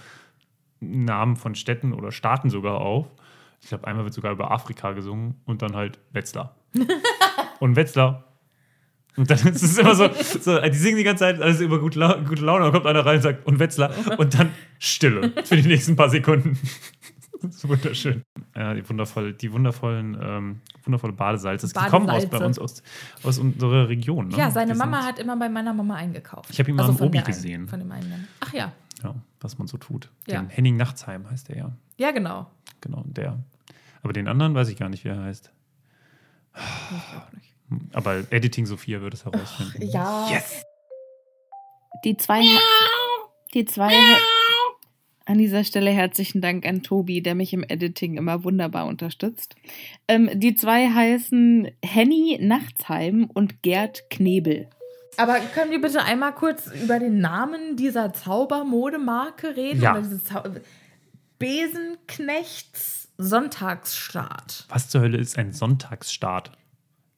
[0.79, 3.07] Namen von Städten oder Staaten sogar auf.
[3.61, 6.55] Ich glaube, einmal wird sogar über Afrika gesungen und dann halt Wetzlar.
[7.59, 8.25] und Wetzlar.
[9.17, 11.97] Und dann ist es immer so, so, die singen die ganze Zeit, alles über gute,
[11.97, 13.91] La gute Laune, dann kommt einer rein und sagt, und Wetzlar.
[14.17, 16.59] Und dann Stille für die nächsten paar Sekunden.
[17.51, 18.23] Das ist wunderschön.
[18.55, 21.67] Ja, die, wundervoll, die wundervollen, ähm, wundervolle Badesalze.
[21.67, 22.83] Die kommen aus, bei uns aus,
[23.23, 24.29] aus unserer Region.
[24.29, 24.37] Ne?
[24.37, 26.49] Ja, seine Die Mama sind- hat immer bei meiner Mama eingekauft.
[26.49, 27.67] Ich hab ihn mal im von Obi der einen- gesehen.
[27.67, 28.27] Von dem einen.
[28.39, 28.71] Ach ja.
[29.03, 30.09] Ja, was man so tut.
[30.27, 30.41] Ja.
[30.41, 31.71] Den Henning Nachtsheim heißt er ja.
[31.97, 32.49] Ja, genau.
[32.81, 33.37] Genau, der.
[34.03, 35.51] Aber den anderen weiß ich gar nicht, wie er heißt.
[36.55, 36.61] Ich
[37.17, 37.53] auch nicht.
[37.93, 39.81] Aber Editing Sophia wird es herausfinden.
[39.81, 40.27] Ja.
[42.03, 42.41] Die zwei,
[43.53, 43.91] die zwei,
[45.25, 49.55] an dieser Stelle herzlichen Dank an Tobi, der mich im Editing immer wunderbar unterstützt.
[50.07, 54.69] Ähm, die zwei heißen Henny Nachtsheim und Gerd Knebel.
[55.17, 59.81] Aber können wir bitte einmal kurz über den Namen dieser Zaubermodemarke reden?
[59.81, 60.01] Ja.
[60.23, 60.43] Zau
[61.39, 64.65] Besenknechts Sonntagsstart.
[64.69, 66.51] Was zur Hölle ist ein Sonntagsstaat?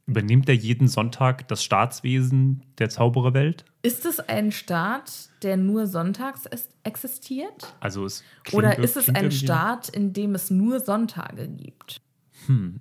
[0.08, 3.66] Übernimmt er jeden Sonntag das Staatswesen der Zaubererwelt?
[3.82, 6.46] Ist es ein Staat, der nur sonntags
[6.84, 7.76] existiert?
[7.82, 12.02] Also es klingt Oder ist es ein Staat, in dem es nur Sonntage gibt?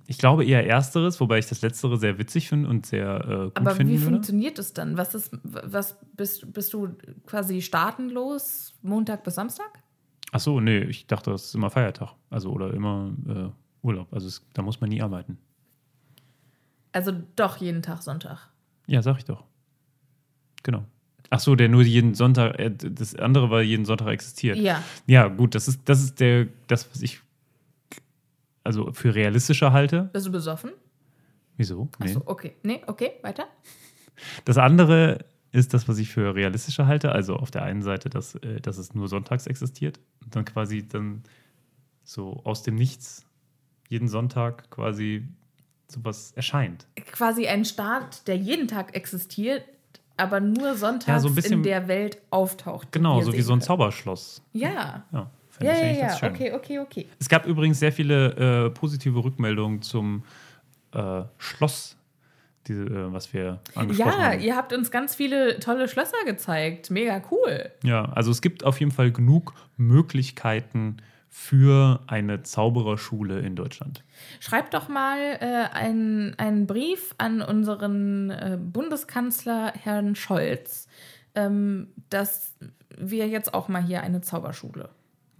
[0.05, 3.57] Ich glaube eher ersteres, wobei ich das letztere sehr witzig finde und sehr äh, gut
[3.57, 4.11] Aber finden wie würde.
[4.11, 4.95] funktioniert es dann?
[4.97, 9.83] Was ist, was bist, bist du quasi staatenlos Montag bis Samstag?
[10.31, 12.13] Ach so, nee, ich dachte, das ist immer Feiertag.
[12.29, 14.13] Also oder immer äh, Urlaub.
[14.13, 15.37] Also es, da muss man nie arbeiten.
[16.97, 18.49] Also doch jeden Tag Sonntag.
[18.87, 19.43] Ja, sag ich doch.
[20.63, 20.83] Genau.
[21.29, 24.57] Ach so, der nur jeden Sonntag, äh, das andere war jeden Sonntag existiert.
[24.57, 24.81] Ja.
[25.05, 27.19] Ja, gut, das ist, das ist der, das, was ich
[28.63, 30.09] also für realistischer halte.
[30.11, 30.71] Bist du besoffen?
[31.55, 31.87] Wieso?
[31.99, 32.07] Nee.
[32.07, 32.55] Achso, okay.
[32.63, 33.45] Nee, okay, weiter.
[34.45, 35.19] Das andere
[35.51, 37.11] ist das, was ich für realistischer halte.
[37.11, 40.87] Also auf der einen Seite, dass, äh, dass es nur sonntags existiert und dann quasi
[40.87, 41.21] dann
[42.03, 43.23] so aus dem Nichts
[43.87, 45.27] jeden Sonntag quasi
[45.87, 46.85] sowas erscheint.
[47.11, 49.63] Quasi ein Staat, der jeden Tag existiert,
[50.17, 52.91] aber nur sonntags Ja, so bisschen- in der Welt auftaucht.
[52.91, 53.61] Genau, so wie so ein.
[53.61, 54.41] Zauberschloss.
[54.53, 55.05] Ja.
[55.11, 55.31] Ja,
[55.61, 56.29] Ja, ja, ja.
[56.29, 57.07] Okay, okay, okay.
[57.19, 60.23] Es gab übrigens sehr viele äh, positive Rückmeldungen zum
[60.93, 61.95] äh, Schloss,
[62.67, 64.39] diese, äh, was wir angesprochen Ja, haben.
[64.41, 66.91] ihr habt uns ganz viele tolle Schlösser gezeigt.
[66.91, 67.71] Mega cool.
[67.83, 70.97] Ja, also es gibt auf jeden Fall genug Möglichkeiten
[71.29, 74.03] für eine Zaubererschule in Deutschland.
[74.39, 80.87] Schreibt doch mal äh, einen, einen Brief an unseren äh, Bundeskanzler Herrn Scholz,
[81.35, 82.55] ähm, dass
[82.97, 84.89] wir jetzt auch mal hier eine Zauberschule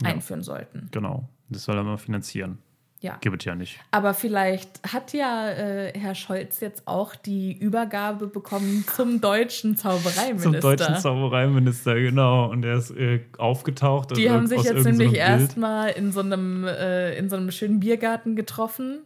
[0.04, 0.90] einführen sollten.
[0.92, 1.28] Genau.
[1.50, 2.60] Das soll er mal finanzieren.
[3.00, 3.18] Ja.
[3.22, 3.80] Gibt es ja nicht.
[3.92, 10.52] Aber vielleicht hat ja äh, Herr Scholz jetzt auch die Übergabe bekommen zum deutschen Zaubereiminister.
[10.52, 12.50] Zum deutschen Zaubereiminister, genau.
[12.50, 14.18] Und der ist äh, aufgetaucht.
[14.18, 17.80] Die aus haben sich jetzt nämlich erstmal in so einem äh, in so einem schönen
[17.80, 19.00] Biergarten getroffen.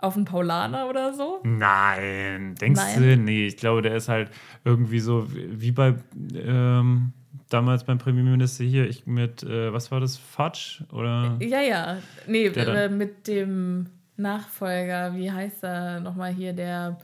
[0.00, 1.40] Auf dem Paulaner oder so.
[1.42, 3.02] Nein, denkst Nein.
[3.02, 3.16] du?
[3.16, 4.30] Nee, ich glaube, der ist halt
[4.64, 5.96] irgendwie so wie bei
[6.36, 7.12] ähm,
[7.48, 10.84] damals beim Premierminister hier, ich mit, äh, was war das, Fudge?
[10.92, 11.36] Oder?
[11.40, 11.98] Ja, ja.
[12.26, 13.86] Nee, äh, mit dem
[14.16, 16.98] Nachfolger, wie heißt er nochmal hier, der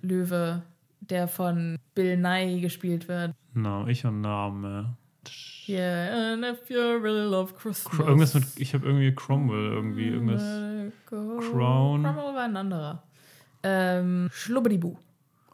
[0.00, 0.62] Löwe,
[1.00, 3.32] der von Bill Nye gespielt wird.
[3.54, 4.96] Na, ich und Name.
[5.28, 5.84] Hier,
[6.34, 7.96] and if you really love Christmas.
[7.96, 10.42] Cro- Irgendwas mit, ich habe irgendwie Cromwell, irgendwie irgendwas.
[11.06, 12.02] Crown.
[12.02, 13.02] Cromwell war ein anderer.
[13.62, 14.96] Ähm, Schlubbedibu.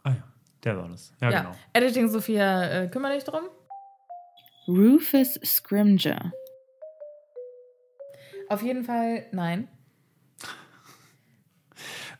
[0.03, 0.23] Ah ja,
[0.63, 1.13] der war das.
[1.21, 1.55] Ja, Ja, genau.
[1.73, 3.41] Editing Sophia, äh, kümmere dich drum.
[4.69, 6.31] Rufus Scrimger.
[8.49, 9.67] Auf jeden Fall nein.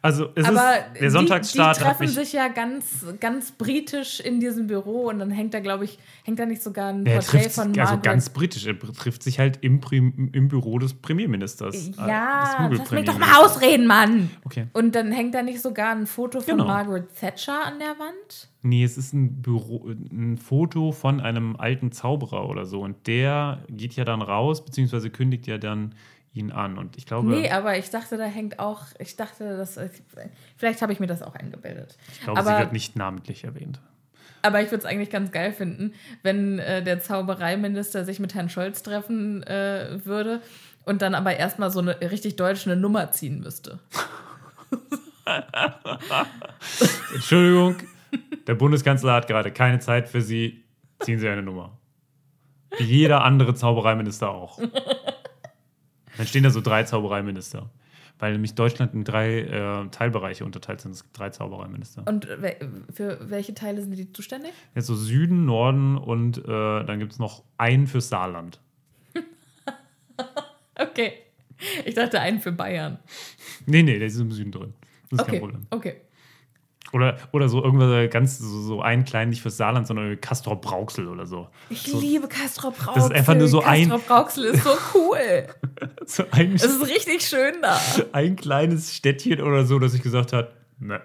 [0.02, 0.62] Also, es Aber
[0.94, 5.20] ist, der Sonntagsstart die, die treffen sich ja ganz, ganz britisch in diesem Büro und
[5.20, 7.80] dann hängt da, glaube ich, hängt da nicht sogar ein Porträt trifft, von sich- Margaret.
[7.90, 11.90] also ganz britisch, er trifft sich halt im, Prim, im Büro des Premierministers.
[11.90, 14.32] äh, ja, lass mich doch mal ausreden, Mann.
[14.46, 14.68] Okay.
[14.72, 16.68] Und dann hängt da nicht sogar ein Foto von Genau.
[16.68, 18.48] Margaret Thatcher an der Wand?
[18.62, 22.80] Nee, es ist ein, Büro, ein Foto von einem alten Zauberer oder so.
[22.82, 25.94] Und der geht ja dann raus, beziehungsweise kündigt ja dann
[26.34, 26.78] ihn an.
[26.78, 29.80] Und ich glaube, Nee, aber ich dachte, da hängt auch, ich dachte, das,
[30.58, 31.98] vielleicht habe ich mir das auch eingebildet.
[32.12, 33.80] ich glaube sie aber- wird nicht namentlich erwähnt.
[34.42, 38.50] Aber ich würde es eigentlich ganz geil finden, wenn äh, der Zaubereiminister sich mit Herrn
[38.50, 40.42] Scholz treffen äh, würde
[40.86, 43.80] und dann aber erstmal so eine richtig deutsche eine Nummer ziehen müsste.
[47.14, 47.76] Entschuldigung,
[48.48, 50.64] der Bundeskanzler hat gerade keine Zeit für Sie.
[51.02, 51.78] Ziehen Sie eine Nummer.
[52.78, 54.60] Wie jeder andere Zaubereiminister auch.
[56.20, 57.70] Dann stehen da so drei Zaubereiminister.
[58.20, 60.92] Weil nämlich Deutschland in drei äh, Teilbereiche unterteilt sind.
[60.92, 62.04] Es gibt drei Zaubereiminister.
[62.06, 62.58] Und we
[62.94, 64.52] für welche Teile sind die zuständig?
[64.76, 66.42] Jetzt so Süden, Norden und äh,
[66.84, 68.60] dann gibt es noch einen fürs Saarland.
[70.76, 71.14] Okay.
[71.86, 73.00] Ich dachte einen für Bayern.
[73.66, 74.74] Nee, nee, der ist im Süden drin.
[75.10, 75.68] Das ist kein Okay, Problem.
[75.72, 75.96] okay.
[76.92, 81.08] Oder, oder so irgendwas ganz, so, so einen kleinen, nicht fürs Saarland, sondern Castor Brauxel
[81.08, 81.48] oder so.
[81.70, 82.94] Ich so, liebe Castrop Rauxel.
[82.96, 85.48] Das ist einfach nur so ein- Castrop Rauxel ist so cool.
[86.06, 87.80] so ein, es ist richtig schön da.
[88.12, 91.02] ein kleines Städtchen oder so, das ich gesagt hat, ne,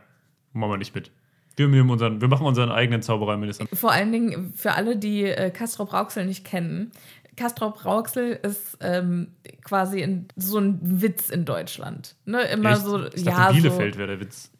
[0.52, 1.10] machen wir nicht mit.
[1.56, 3.66] Wir, unseren, wir machen unseren eigenen Zaubereiminister.
[3.72, 6.90] Vor allen Dingen für alle, die äh, Castrop Rauxel nicht kennen.
[7.36, 9.28] Castrop Rauxel ist ähm,
[9.62, 12.16] quasi in, so ein Witz in Deutschland.
[12.24, 12.42] Ne?
[12.44, 12.82] Immer Echt?
[12.82, 14.50] so, ich ja, dachte, Bielefeld so, wäre der Witz.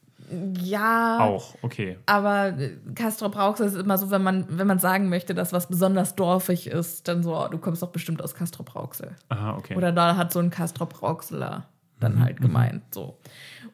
[0.60, 1.98] Ja, Auch, okay.
[2.06, 5.68] Aber äh, Castrop Rauxel ist immer so, wenn man, wenn man sagen möchte, dass was
[5.68, 9.16] besonders dorfig ist, dann so, oh, du kommst doch bestimmt aus Castrop Rauxel.
[9.28, 9.76] Aha, okay.
[9.76, 11.66] Oder da hat so ein Castrop Rauxeler
[12.00, 12.82] dann halt gemeint.
[12.92, 13.18] So.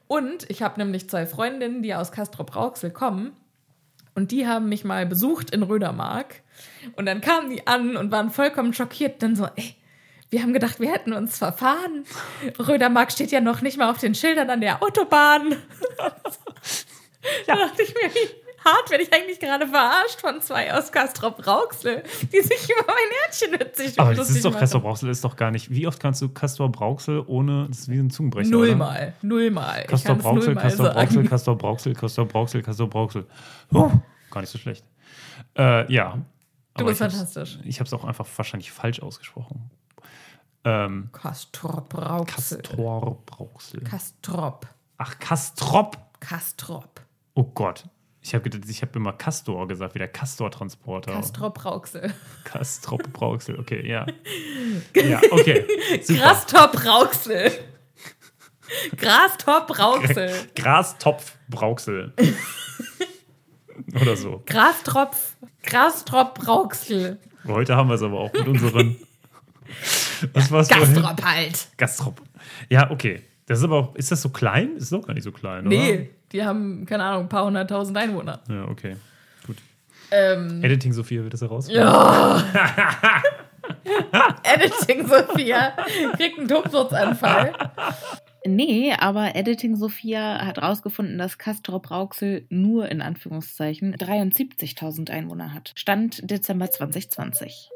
[0.07, 3.33] Und ich habe nämlich zwei Freundinnen, die aus Castrop Rauxel kommen.
[4.15, 6.43] Und die haben mich mal besucht in Rödermark.
[6.97, 9.23] Und dann kamen die an und waren vollkommen schockiert.
[9.23, 9.77] Dann so, ey,
[10.31, 12.05] wir haben gedacht, wir hätten uns verfahren.
[12.59, 15.57] Rödermark steht ja noch nicht mal auf den Schildern an der Autobahn.
[17.47, 21.47] Da dachte ich mir, wie hart werde ich eigentlich gerade verarscht von zwei aus Castrop
[21.47, 22.03] Rauxel,
[22.33, 24.61] die sich über mein Herzchen witzig Aber das ist doch, machen.
[24.61, 25.71] Castor Brauxel ist doch gar nicht.
[25.71, 27.67] Wie oft kannst du Castor Brauxel ohne.
[27.69, 28.51] Das ist wie ein Zungenbrecher.
[28.51, 29.81] Nullmal, nullmal.
[29.83, 30.59] Nullmal Castor Brauxel, sagen.
[31.29, 33.27] Castor Brauxel, Castor Brauxel, Castor Brauxel.
[33.73, 33.91] Huh,
[34.31, 34.85] gar nicht so schlecht.
[35.57, 36.19] Äh, ja.
[36.77, 37.59] Du bist fantastisch.
[37.65, 39.71] Ich habe es auch einfach wahrscheinlich falsch ausgesprochen.
[40.65, 42.59] Ähm, Castrop Rauxel.
[42.63, 43.81] Castor Brauxel.
[43.83, 44.67] Castrop.
[44.99, 45.97] Ach, Castrop.
[46.21, 47.01] Castrop.
[47.35, 47.85] Oh Gott.
[48.23, 51.13] Ich habe gedacht, ich habe immer Castor gesagt, wie der Castor-Transporter.
[51.13, 52.13] Castrop Rauxel.
[52.45, 54.07] Castrop Brauxel, okay, ja.
[54.95, 55.65] Ja, okay.
[56.07, 57.51] Grastop Rauxel.
[58.97, 60.33] Grastop Rauxel.
[60.55, 62.13] Grastopf Brauxel.
[64.01, 64.43] Oder so.
[64.47, 65.37] Grastropf.
[65.63, 67.19] Grastrop Rauxel.
[67.47, 68.97] Heute haben wir es aber auch mit unseren.
[70.33, 70.95] Was war's vorhin?
[70.95, 71.69] Gastrop halt.
[71.77, 72.23] Gastrop.
[72.69, 73.23] Ja, okay.
[73.47, 74.77] Das ist aber auch, ist das so klein?
[74.77, 75.69] Ist doch gar nicht so klein, oder?
[75.69, 78.41] Nee, die haben, keine Ahnung, ein paar hunderttausend Einwohner.
[78.49, 78.97] Ja, okay.
[79.47, 79.57] Gut.
[80.13, 81.69] Ähm, Editing Sophia wird das heraus.
[81.69, 82.45] ja.
[84.45, 85.73] Editing Sophia
[86.17, 87.53] kriegt einen Tobsuchtsanfall.
[88.47, 95.73] Nee, aber Editing Sophia hat rausgefunden, dass Castrop Rauxel nur in Anführungszeichen 73.000 Einwohner hat.
[95.75, 97.71] Stand Dezember 2020.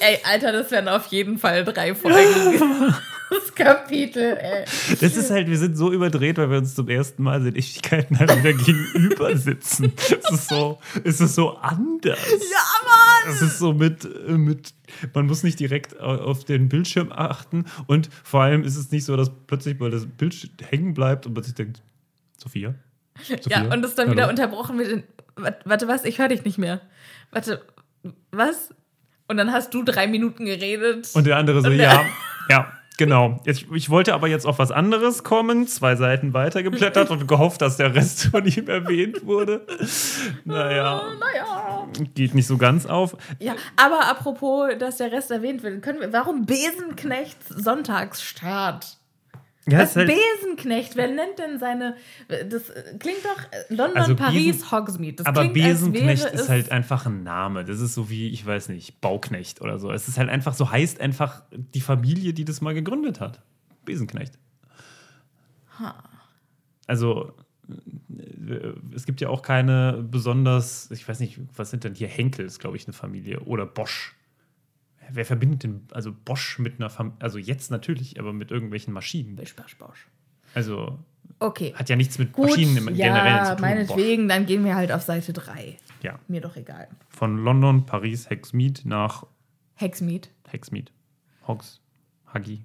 [0.00, 2.16] Ey, Alter, das wären auf jeden Fall drei Folgen.
[3.30, 4.64] das Kapitel, ey.
[5.00, 8.18] Das ist halt, wir sind so überdreht, weil wir uns zum ersten Mal seit Ewigkeiten
[8.18, 9.92] halt wieder gegenüber sitzen.
[9.96, 12.18] Es ist so, es ist so anders.
[12.28, 13.34] Ja, Mann!
[13.34, 14.72] Es ist so mit, mit,
[15.14, 19.04] man muss nicht direkt au- auf den Bildschirm achten und vor allem ist es nicht
[19.04, 21.82] so, dass plötzlich mal das Bild hängen bleibt und man sich denkt,
[22.38, 22.74] Sophia?
[23.22, 23.38] Sophia?
[23.64, 24.16] Ja, und es dann Hallo?
[24.16, 24.88] wieder unterbrochen wird.
[24.88, 25.02] In,
[25.36, 26.04] warte, was?
[26.04, 26.80] Ich höre dich nicht mehr.
[27.30, 27.62] Warte,
[28.32, 28.70] was?
[29.30, 31.08] Und dann hast du drei Minuten geredet.
[31.14, 32.04] Und der andere so, der- ja,
[32.50, 33.40] ja, Genau.
[33.46, 37.78] Jetzt, ich wollte aber jetzt auf was anderes kommen, zwei Seiten weitergeblättert und gehofft, dass
[37.78, 39.64] der Rest von ihm erwähnt wurde.
[40.44, 41.00] Naja.
[41.18, 41.86] Naja.
[42.14, 43.16] Geht nicht so ganz auf.
[43.38, 48.98] Ja, aber apropos, dass der Rest erwähnt wird, können wir, warum Besenknechts Sonntagsstart?
[49.68, 50.96] Ja, ist halt- Besenknecht?
[50.96, 51.96] Wer nennt denn seine.
[52.28, 55.16] Das klingt doch äh, London, Also Paris, Besen- Hogsmeade.
[55.16, 57.64] Das aber klingt, Besenknecht ist halt einfach ein Name.
[57.64, 59.90] Das ist so wie, ich weiß nicht, Bauknecht oder so.
[59.92, 63.42] Es ist halt einfach so, heißt einfach die Familie, die das mal gegründet hat.
[63.84, 64.38] Besenknecht.
[66.86, 67.32] Also,
[67.68, 72.44] äh, es gibt ja auch keine besonders, ich weiß nicht, was sind denn hier Henkel,
[72.46, 73.40] ist glaube ich eine Familie.
[73.40, 74.14] Oder Bosch.
[75.08, 79.36] Wer verbindet denn, also Bosch mit einer Familie, also jetzt natürlich, aber mit irgendwelchen Maschinen.
[79.36, 80.06] Bosch, Bosch, Bosch.
[80.54, 80.98] Also
[81.38, 81.72] Okay.
[81.74, 83.60] hat ja nichts mit Gut, Maschinen im ja, zu tun.
[83.62, 85.52] meinetwegen, dann gehen wir halt auf Seite 3.
[85.52, 85.74] Bosch.
[86.02, 86.18] Ja.
[86.28, 86.88] Mir doch egal.
[87.08, 89.26] Von London, Paris, Hexmead nach
[89.74, 90.30] Hexmead.
[90.48, 90.92] Hexmead.
[91.46, 91.80] Hogs.
[92.34, 92.64] Huggy.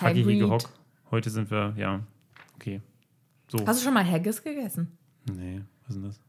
[0.00, 0.50] Huggy, Hige, Hagrid.
[0.50, 0.70] Hock.
[1.10, 2.00] Heute sind wir, ja,
[2.56, 2.80] okay.
[3.48, 3.66] So.
[3.66, 4.96] Hast du schon mal Haggis gegessen?
[5.30, 6.20] Nee, was ist denn das?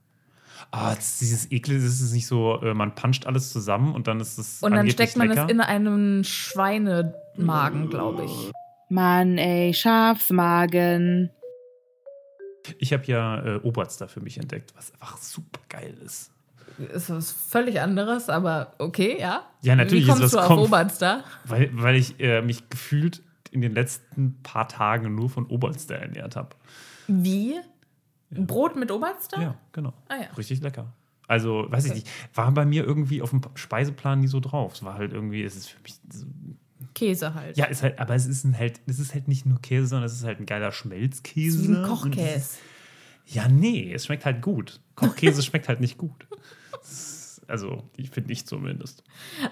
[0.69, 4.19] Ah, ist dieses Ekel, das ist nicht so, äh, man puncht alles zusammen und dann
[4.19, 5.45] ist es Und dann steckt man lecker.
[5.45, 8.51] es in einen Schweinemagen, glaube ich.
[8.89, 11.31] Mann, ey, Schafsmagen.
[12.77, 16.31] Ich habe ja äh, Oberster für mich entdeckt, was einfach super geil ist.
[16.93, 19.43] Ist was völlig anderes, aber okay, ja.
[19.61, 21.23] Ja, natürlich Wie ist kommst was du auf kommt- Oberster?
[21.45, 26.35] Weil, weil ich äh, mich gefühlt in den letzten paar Tagen nur von Oberster ernährt
[26.35, 26.49] habe.
[27.07, 27.55] Wie?
[28.31, 29.41] Brot mit Oberster?
[29.41, 29.93] Ja, genau.
[30.07, 30.27] Ah ja.
[30.37, 30.93] Richtig lecker.
[31.27, 34.73] Also, weiß ich nicht, war bei mir irgendwie auf dem Speiseplan nie so drauf.
[34.73, 35.95] Es war halt irgendwie, es ist für mich.
[36.11, 36.25] So,
[36.93, 37.55] Käse halt.
[37.57, 40.07] ja, ist halt, aber es ist ein halt, es ist halt nicht nur Käse, sondern
[40.07, 41.63] es ist halt ein geiler Schmelzkäse.
[41.69, 42.35] Wie ein Kochkäse.
[42.35, 42.57] ist-
[43.27, 44.81] Ja, nee, es schmeckt halt gut.
[44.95, 46.27] Kochkäse schmeckt halt nicht gut.
[46.71, 47.20] Das ist-
[47.51, 49.03] Also, ich finde ich zumindest.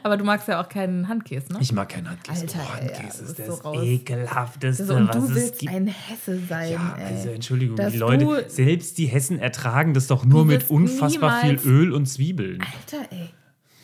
[0.03, 1.59] Aber du magst ja auch keinen Handkäse, ne?
[1.61, 2.41] Ich mag keinen Handkäse.
[2.43, 5.59] Alter, oh, Handkäse ja, ist ist das so ekelhafteste, So, und was du es willst
[5.59, 5.73] gibt.
[5.73, 6.71] ein Hesse sein.
[6.71, 7.03] Ja, ey.
[7.03, 11.59] also Entschuldigung, Dass die Leute, selbst die Hessen ertragen das doch nur mit unfassbar viel
[11.65, 12.61] Öl und Zwiebeln.
[12.61, 13.29] Alter, ey.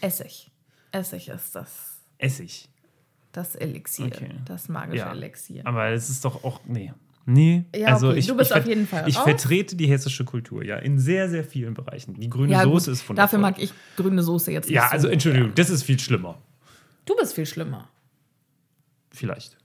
[0.01, 0.49] Essig.
[0.91, 2.69] Essig ist das, Essig.
[3.33, 4.05] das Elixier.
[4.07, 4.29] Okay.
[4.45, 5.11] Das magische Ja.
[5.11, 5.67] Elixier.
[5.67, 6.61] Aber es ist doch auch.
[6.65, 6.93] Nee.
[7.27, 7.65] Nee.
[7.75, 9.23] Ja, also okay, ich, du bist ich auf jeden Fall Ich raus.
[9.23, 12.13] vertrete die hessische Kultur, ja, in sehr, sehr vielen Bereichen.
[12.19, 14.87] Die grüne Ja, Soße gut, ist von Dafür mag ich grüne Soße jetzt nicht Ja,
[14.87, 14.91] so.
[14.93, 16.37] also Entschuldigung, das ist viel schlimmer.
[17.05, 17.89] Du bist viel schlimmer.
[19.11, 19.57] Vielleicht.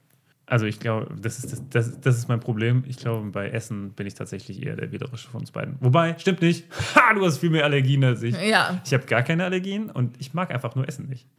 [0.47, 2.83] Also ich glaube, das ist, das, das, das ist mein Problem.
[2.89, 5.77] Ich glaube, bei Essen bin ich tatsächlich eher der Wählerische von uns beiden.
[5.81, 6.65] Wobei, stimmt nicht.
[6.97, 8.35] Ha, du hast viel mehr Allergien als ich.
[8.41, 8.81] Ja.
[8.85, 11.27] Ich habe gar keine Allergien und ich mag einfach nur Essen nicht.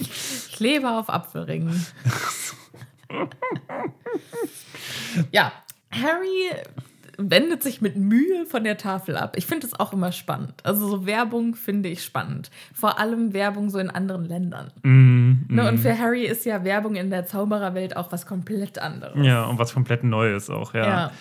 [0.00, 1.84] Ich lebe auf Apfelringen.
[5.32, 5.52] ja,
[5.90, 6.50] Harry
[7.18, 9.36] wendet sich mit Mühe von der Tafel ab.
[9.38, 10.54] Ich finde es auch immer spannend.
[10.64, 12.50] Also so Werbung finde ich spannend.
[12.74, 14.70] Vor allem Werbung so in anderen Ländern.
[14.82, 19.24] Mhm, Ne, und für Harry ist ja Werbung in der Zaubererwelt auch was komplett anderes.
[19.24, 20.86] Ja, und was komplett Neues auch, ja.
[20.86, 21.12] Ja.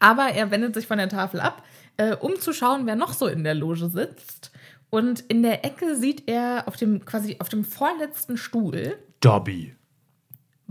[0.00, 1.62] Aber er wendet sich von der Tafel ab,
[1.96, 4.50] äh, um zu schauen, wer noch so in der Loge sitzt.
[4.90, 9.74] Und in der Ecke sieht er auf dem quasi auf dem vorletzten Stuhl, Dobby.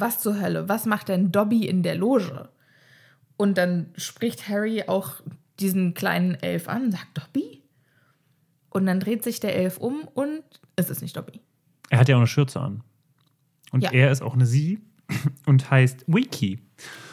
[0.03, 2.49] Was zur Hölle, was macht denn Dobby in der Loge?
[3.37, 5.21] Und dann spricht Harry auch
[5.59, 7.63] diesen kleinen Elf an, sagt Dobby?
[8.69, 10.43] Und dann dreht sich der Elf um und
[10.75, 11.41] es ist nicht Dobby.
[11.89, 12.83] Er hat ja auch eine Schürze an.
[13.71, 13.91] Und Ja.
[13.91, 14.81] er ist auch eine Sie
[15.45, 16.59] und heißt Winky.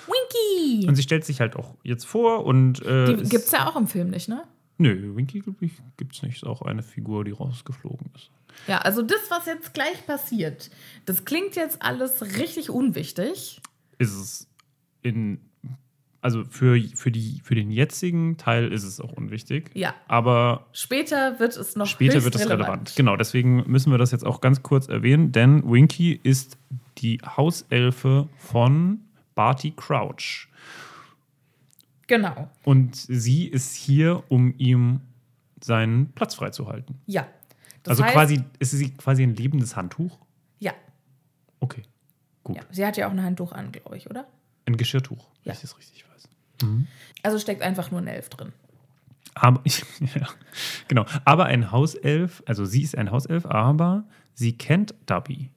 [0.07, 0.87] Winky!
[0.89, 2.83] Und sie stellt sich halt auch jetzt vor und.
[2.85, 4.45] Äh, Die ist- gibt's ja auch im Film nicht, ne?
[4.81, 6.37] Nö, Winky ich, gibt's nicht.
[6.37, 8.31] Ist auch eine Figur, die rausgeflogen ist.
[8.67, 10.71] Ja, also das, was jetzt gleich passiert,
[11.05, 13.61] das klingt jetzt alles richtig unwichtig.
[13.99, 14.49] Ist es
[15.03, 15.39] in.
[16.23, 19.71] Also für, für, die, für den jetzigen Teil ist es auch unwichtig.
[19.75, 19.95] Ja.
[20.09, 22.95] Aber Später wird es noch später wird es relevant.
[22.97, 26.57] Genau, deswegen müssen wir das jetzt auch ganz kurz erwähnen, denn Winky ist
[26.99, 29.01] die Hauselfe von
[29.35, 30.49] Barty Crouch.
[32.11, 32.49] Genau.
[32.65, 35.01] Und sie ist hier, um ihm
[35.63, 37.01] seinen Platz freizuhalten.
[37.07, 37.25] Ja.
[37.85, 40.19] Das also heißt- quasi, ist sie quasi ein lebendes Handtuch?
[40.59, 40.73] Ja.
[41.61, 41.83] Okay,
[42.43, 42.57] gut.
[42.57, 42.63] ja.
[42.73, 44.27] Sie hat ja auch ein Handtuch an, glaube ich, oder?
[44.67, 45.47] Ein Geschirrtuch, Ja.
[45.47, 46.29] wenn ich das richtig weiß.
[47.23, 48.53] Also steckt einfach nur ein Elf drin.
[49.35, 49.63] Aber,
[50.01, 50.27] ja,
[50.89, 51.07] genau.
[51.25, 54.03] Aber ein Hauself, also sie ist ein Hauself, aber
[54.35, 55.51] sie kennt Dubby.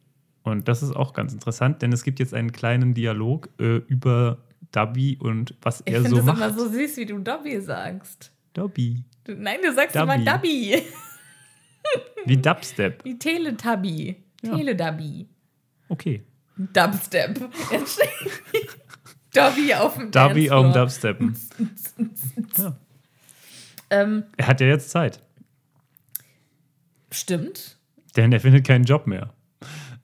[0.44, 4.38] Und das ist auch ganz interessant, denn es gibt jetzt einen kleinen Dialog äh, über
[4.74, 6.38] Dubby und was Ich er finde so es macht.
[6.38, 8.32] immer so süß, wie du Dobby sagst.
[8.54, 9.04] Dubby.
[9.24, 10.14] Du, nein, du sagst Dobby.
[10.16, 10.84] immer Dobby.
[12.26, 13.04] Wie Dubstep.
[13.06, 14.16] Wie Teletubby.
[14.42, 14.56] Ja.
[14.58, 15.28] Teledubby.
[15.90, 16.24] Okay.
[16.58, 17.40] Dubstep.
[17.72, 18.00] Jetzt
[19.34, 20.66] Dobby auf dem Dubby Dancefloor.
[20.66, 21.38] am Dubsteppen.
[22.58, 22.76] ja.
[23.90, 25.20] Ähm, Er hat ja jetzt Zeit,
[27.12, 27.78] stimmt.
[28.16, 29.34] denn er findet keinen Job mehr.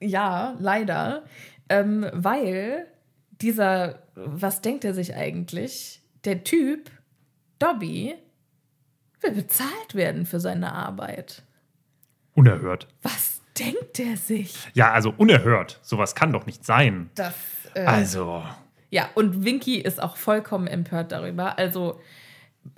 [0.00, 1.24] Ja, leider.
[1.68, 2.86] Ähm, weil
[3.40, 6.02] dieser, was denkt er sich eigentlich?
[6.24, 6.90] Der Typ,
[7.58, 8.14] Dobby,
[9.20, 11.42] will bezahlt werden für seine Arbeit.
[12.34, 12.88] Unerhört.
[13.02, 14.54] Was denkt er sich?
[14.74, 15.78] Ja, also unerhört.
[15.82, 17.10] Sowas kann doch nicht sein.
[17.14, 17.34] Das,
[17.74, 18.42] äh, Also,
[18.90, 21.58] Ja, und Winky ist auch vollkommen empört darüber.
[21.58, 22.00] Also,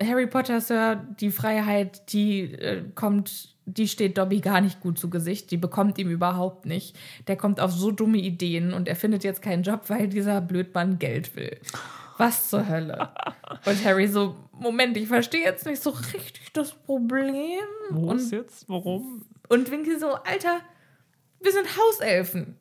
[0.01, 5.09] Harry Potter, Sir, die Freiheit, die äh, kommt, die steht Dobby gar nicht gut zu
[5.09, 5.51] Gesicht.
[5.51, 6.99] Die bekommt ihm überhaupt nicht.
[7.29, 10.99] Der kommt auf so dumme Ideen und er findet jetzt keinen Job, weil dieser Blödmann
[10.99, 11.59] Geld will.
[12.19, 13.11] Was zur Hölle?
[13.65, 17.61] Und Harry so, Moment, ich verstehe jetzt nicht so richtig das Problem.
[17.91, 18.69] wo und, ist jetzt?
[18.69, 19.25] Warum?
[19.49, 20.61] und Winky so, Alter,
[21.41, 22.57] wir sind Hauselfen.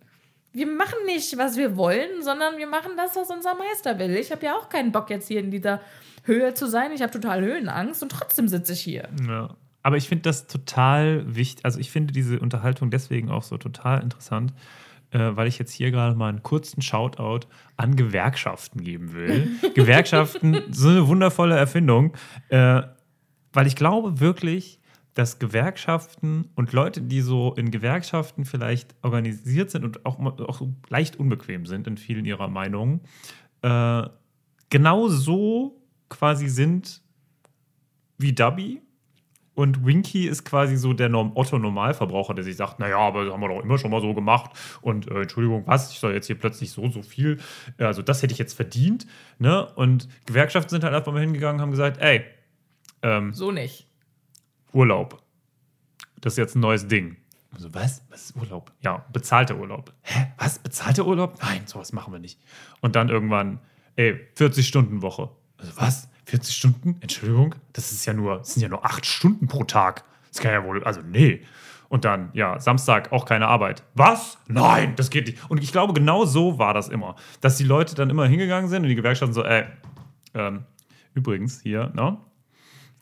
[0.52, 4.16] Wir machen nicht, was wir wollen, sondern wir machen das, was unser Meister will.
[4.16, 5.82] Ich habe ja auch keinen Bock, jetzt hier in dieser
[6.24, 6.92] Höhe zu sein.
[6.92, 9.08] Ich habe total Höhenangst und trotzdem sitze ich hier.
[9.28, 9.56] Ja.
[9.84, 11.66] Aber ich finde das total wichtig.
[11.66, 14.54] Also, ich finde diese Unterhaltung deswegen auch so total interessant,
[15.12, 19.50] äh, weil ich jetzt hier gerade mal einen kurzen Shoutout an Gewerkschaften geben will.
[19.76, 22.14] Gewerkschaften, so eine wundervolle Erfindung,
[22.50, 22.82] äh,
[23.54, 24.80] weil ich glaube wirklich,
[25.14, 31.18] dass Gewerkschaften und Leute, die so in Gewerkschaften vielleicht organisiert sind und auch, auch leicht
[31.18, 33.02] unbequem sind in vielen ihrer Meinungen,
[33.62, 34.04] äh,
[34.70, 37.02] genau so quasi sind
[38.18, 38.82] wie Dubby.
[39.62, 43.42] Und Winky ist quasi so der Norm Otto-Normalverbraucher, der sich sagt, naja, aber das haben
[43.42, 44.52] wir doch immer schon mal so gemacht.
[44.82, 45.92] Und äh, Entschuldigung, was?
[45.92, 47.40] Ich soll jetzt hier plötzlich so, so viel.
[47.78, 49.06] äh, Also das hätte ich jetzt verdient.
[49.40, 49.66] Ne?
[49.76, 52.24] Und Gewerkschaften sind halt einfach mal hingegangen und haben gesagt, ey,
[53.04, 53.88] ähm, So nicht.
[54.74, 55.22] Urlaub.
[56.20, 57.18] Das ist jetzt ein neues Ding.
[57.54, 58.04] Also, was?
[58.10, 58.72] Was ist Urlaub?
[58.82, 59.94] Ja, bezahlter Urlaub.
[60.04, 60.32] Hä?
[60.38, 60.60] Was?
[60.60, 61.38] Bezahlter Urlaub?
[61.42, 62.40] Nein, sowas machen wir nicht.
[62.80, 63.60] Und dann irgendwann,
[63.96, 65.30] ey, 40-Stunden-Woche.
[65.58, 66.08] Also, was?
[66.32, 66.96] 40 Stunden?
[67.02, 67.56] Entschuldigung?
[67.74, 70.06] Das ist ja nur, das sind ja nur 8 Stunden pro Tag.
[70.30, 71.42] Das kann ja wohl, also, nee.
[71.90, 73.84] Und dann, ja, Samstag auch keine Arbeit.
[73.96, 74.38] Was?
[74.48, 75.50] Nein, das geht nicht.
[75.50, 77.18] Und ich glaube, genau so war das immer.
[77.42, 79.66] Dass die Leute dann immer hingegangen sind und die Gewerkschaften so, ey,
[80.34, 80.64] ähm,
[81.14, 82.18] übrigens hier, ne?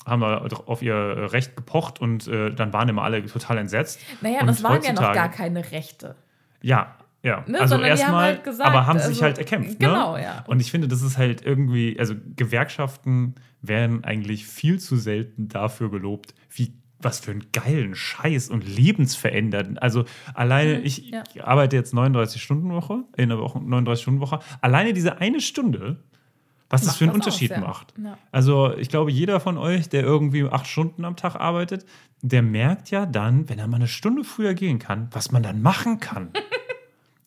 [0.07, 0.95] haben wir doch auf ihr
[1.31, 3.99] Recht gepocht und äh, dann waren immer alle total entsetzt.
[4.21, 6.15] Naja, und das waren ja noch gar keine Rechte.
[6.61, 7.43] Ja, ja.
[7.47, 9.79] Ne, also erstmal, halt gesagt, aber haben sich also- halt erkämpft.
[9.79, 10.23] Genau, ne?
[10.23, 10.43] ja.
[10.47, 15.91] Und ich finde, das ist halt irgendwie, also Gewerkschaften werden eigentlich viel zu selten dafür
[15.91, 19.77] gelobt, wie was für einen geilen Scheiß und lebensverändernden.
[19.77, 20.03] Also
[20.33, 21.23] alleine, ich, Mhm, ja.
[21.33, 24.39] ich arbeite jetzt 39-Stunden-Woche, in der Woche 39-Stunden-Woche.
[24.59, 26.03] Alleine diese eine Stunde,
[26.69, 27.59] was das für einen aus, Unterschied ja.
[27.61, 27.93] macht.
[28.03, 28.17] Ja.
[28.33, 31.85] Also ich glaube, jeder von euch, der irgendwie acht Stunden am Tag arbeitet,
[32.21, 35.61] der merkt ja dann, wenn er mal eine Stunde früher gehen kann, was man dann
[35.61, 36.29] machen kann.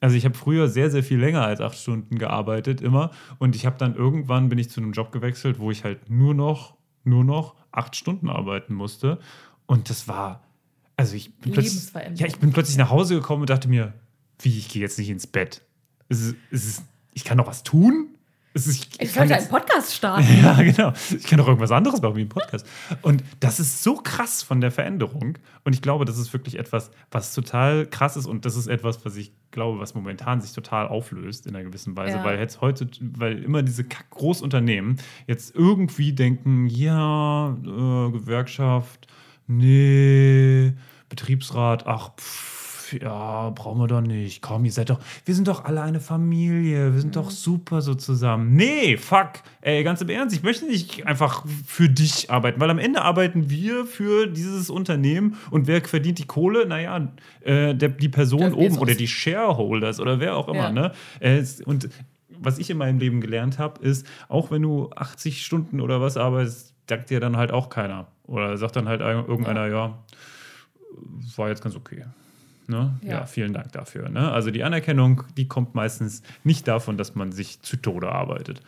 [0.02, 3.12] Also ich habe früher sehr, sehr viel länger als acht Stunden gearbeitet, immer.
[3.38, 6.34] Und ich habe dann irgendwann bin ich zu einem Job gewechselt, wo ich halt nur
[6.34, 6.74] noch,
[7.04, 9.20] nur noch acht Stunden arbeiten musste.
[9.66, 10.42] Und das war,
[10.96, 13.94] also ich bin plötzlich, ja, ich bin plötzlich nach Hause gekommen und dachte mir,
[14.40, 15.62] wie, ich gehe jetzt nicht ins Bett.
[16.08, 16.82] Es ist, es ist,
[17.14, 18.11] ich kann doch was tun.
[18.54, 18.68] Ist,
[19.00, 20.26] Ich wollte jetzt- einen Podcast starten.
[20.42, 20.92] ja, genau.
[21.10, 22.66] Ich kann doch irgendwas anderes machen wie ein Podcast.
[23.00, 25.38] Und das ist so krass von der Veränderung.
[25.64, 28.26] Und ich glaube, das ist wirklich etwas, was total krass ist.
[28.26, 31.96] Und das ist etwas, was ich glaube, was momentan sich total auflöst in einer gewissen
[31.96, 32.18] Weise.
[32.18, 32.24] Ja.
[32.24, 39.06] Weil jetzt heute, weil immer diese Kack- Großunternehmen jetzt irgendwie denken, ja, äh, Gewerkschaft,
[39.46, 40.72] nee,
[41.08, 42.61] Betriebsrat, ach, pff,
[42.92, 44.42] ja, brauchen wir doch nicht.
[44.42, 47.94] Komm, ihr seid doch, wir sind doch alle eine Familie, wir sind doch super so
[47.94, 48.54] zusammen.
[48.54, 52.78] Nee, fuck, ey, ganz im Ernst, ich möchte nicht einfach für dich arbeiten, weil am
[52.78, 56.66] Ende arbeiten wir für dieses Unternehmen und wer verdient die Kohle?
[56.66, 57.08] Naja,
[57.42, 60.72] äh, der, die Person oben oder die Shareholders oder wer auch immer, Ja.
[60.72, 60.92] ne?
[61.20, 61.88] Äh, und
[62.44, 66.16] was ich in meinem Leben gelernt habe, ist, auch wenn du 80 Stunden oder was
[66.16, 68.08] arbeitest, dankt dir dann halt auch keiner.
[68.24, 69.98] Oder sagt dann halt ein- irgendeiner, ja,
[71.36, 72.04] war jetzt ganz okay.
[72.68, 72.98] Ne?
[73.02, 73.10] Ja.
[73.10, 73.26] Ja.
[73.26, 74.08] vielen Dank dafür.
[74.08, 74.30] Ne?
[74.30, 78.60] Also die Anerkennung, die kommt meistens nicht davon, dass man sich zu Tode arbeitet.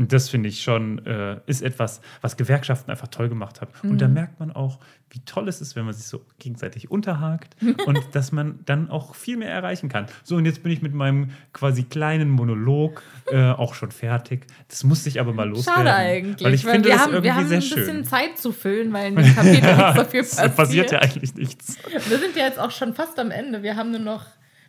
[0.00, 3.70] Und das finde ich schon, äh, ist etwas, was Gewerkschaften einfach toll gemacht haben.
[3.82, 4.78] Und da merkt man auch,
[5.10, 7.54] wie toll es ist, wenn man sich so gegenseitig unterhakt
[7.86, 10.06] und dass man dann auch viel mehr erreichen kann.
[10.22, 14.46] So, und jetzt bin ich mit meinem quasi kleinen Monolog äh, auch schon fertig.
[14.68, 15.84] Das musste ich aber mal loswerden.
[15.84, 16.46] Schade eigentlich.
[16.46, 18.04] Weil ich finde wir das haben, irgendwie wir haben sehr ein bisschen schön.
[18.04, 20.56] Zeit zu füllen, weil in dem Kapitel nicht so viel passiert.
[20.56, 21.76] passiert ja eigentlich nichts.
[22.08, 23.62] Wir sind ja jetzt auch schon fast am Ende.
[23.62, 24.24] Wir haben nur noch,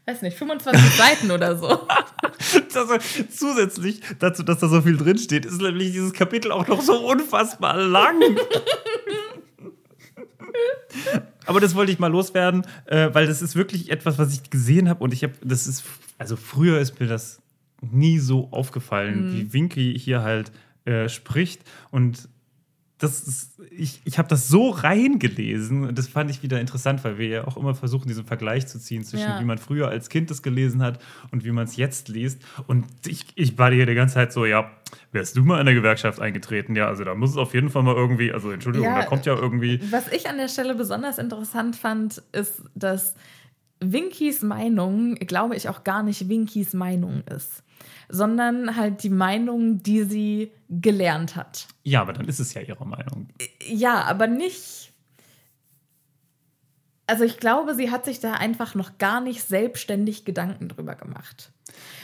[0.06, 1.88] weiß nicht, 25 Seiten oder so.
[2.76, 2.98] Also,
[3.30, 7.78] zusätzlich dazu, dass da so viel drinsteht, ist nämlich dieses Kapitel auch noch so unfassbar
[7.78, 8.20] lang.
[11.46, 14.90] Aber das wollte ich mal loswerden, äh, weil das ist wirklich etwas, was ich gesehen
[14.90, 15.84] habe und ich habe, das ist,
[16.18, 17.42] also früher ist mir das
[17.82, 20.52] nie so aufgefallen, wie Winky hier halt
[20.86, 22.30] äh, spricht und
[23.02, 27.18] das ist, ich, ich habe das so reingelesen und das fand ich wieder interessant, weil
[27.18, 29.40] wir ja auch immer versuchen, diesen Vergleich zu ziehen zwischen Ja.
[29.40, 31.00] wie man früher als Kind das gelesen hat
[31.32, 32.44] und wie man es jetzt liest.
[32.68, 34.70] Und ich, ich war hier die ganze Zeit so, ja,
[35.12, 36.76] wärst du mal in der Gewerkschaft eingetreten?
[36.76, 39.26] Ja, also da muss es auf jeden Fall mal irgendwie, also Entschuldigung, Ja, da kommt
[39.26, 39.80] ja irgendwie.
[39.92, 43.16] Was ich an der Stelle besonders interessant fand, ist, dass
[43.82, 47.64] Winkys Meinung, glaube ich, auch gar nicht Winkys Meinung ist,
[48.10, 51.68] sondern halt die Meinung, die sie gelernt hat.
[51.84, 53.28] Ja, aber dann ist es ja ihre Meinung.
[53.66, 54.94] Ja, aber nicht.
[57.08, 61.52] Also ich glaube, sie hat sich da einfach noch gar nicht selbstständig Gedanken drüber gemacht.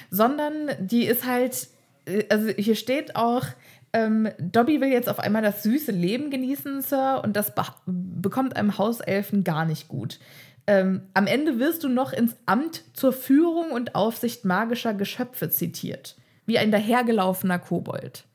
[0.10, 1.68] Sondern die ist halt,
[2.06, 3.46] äh, also hier steht auch,
[3.94, 8.56] ähm, Dobby will jetzt auf einmal das süße Leben genießen, Sir, und das be bekommt
[8.56, 10.20] einem Hauselfen gar nicht gut.
[10.68, 16.18] Ähm, am Ende wirst du noch ins Amt zur Führung und Aufsicht magischer Geschöpfe zitiert.
[16.46, 18.26] Wie ein dahergelaufener Kobold.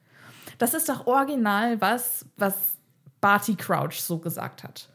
[0.58, 2.76] Das ist doch original was, was
[3.20, 4.88] Barty Crouch so gesagt hat.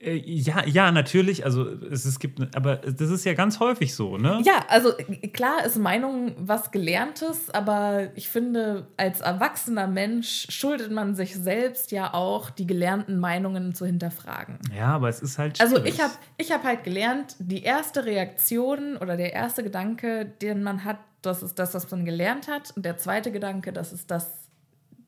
[0.00, 1.44] Äh, ja, ja, natürlich.
[1.44, 4.40] Also es, es gibt, ne- aber das ist ja ganz häufig so, ne?
[4.44, 10.90] Ja, also äh, klar ist Meinung was Gelerntes, aber ich finde, als erwachsener Mensch schuldet
[10.90, 14.58] man sich selbst ja auch, die gelernten Meinungen zu hinterfragen.
[14.76, 15.60] Ja, aber es ist halt.
[15.60, 15.94] Also schwierig.
[15.94, 20.84] ich habe ich hab halt gelernt, die erste Reaktion oder der erste Gedanke, den man
[20.84, 22.72] hat, das ist das, was man gelernt hat.
[22.76, 24.48] Und der zweite Gedanke, das ist das,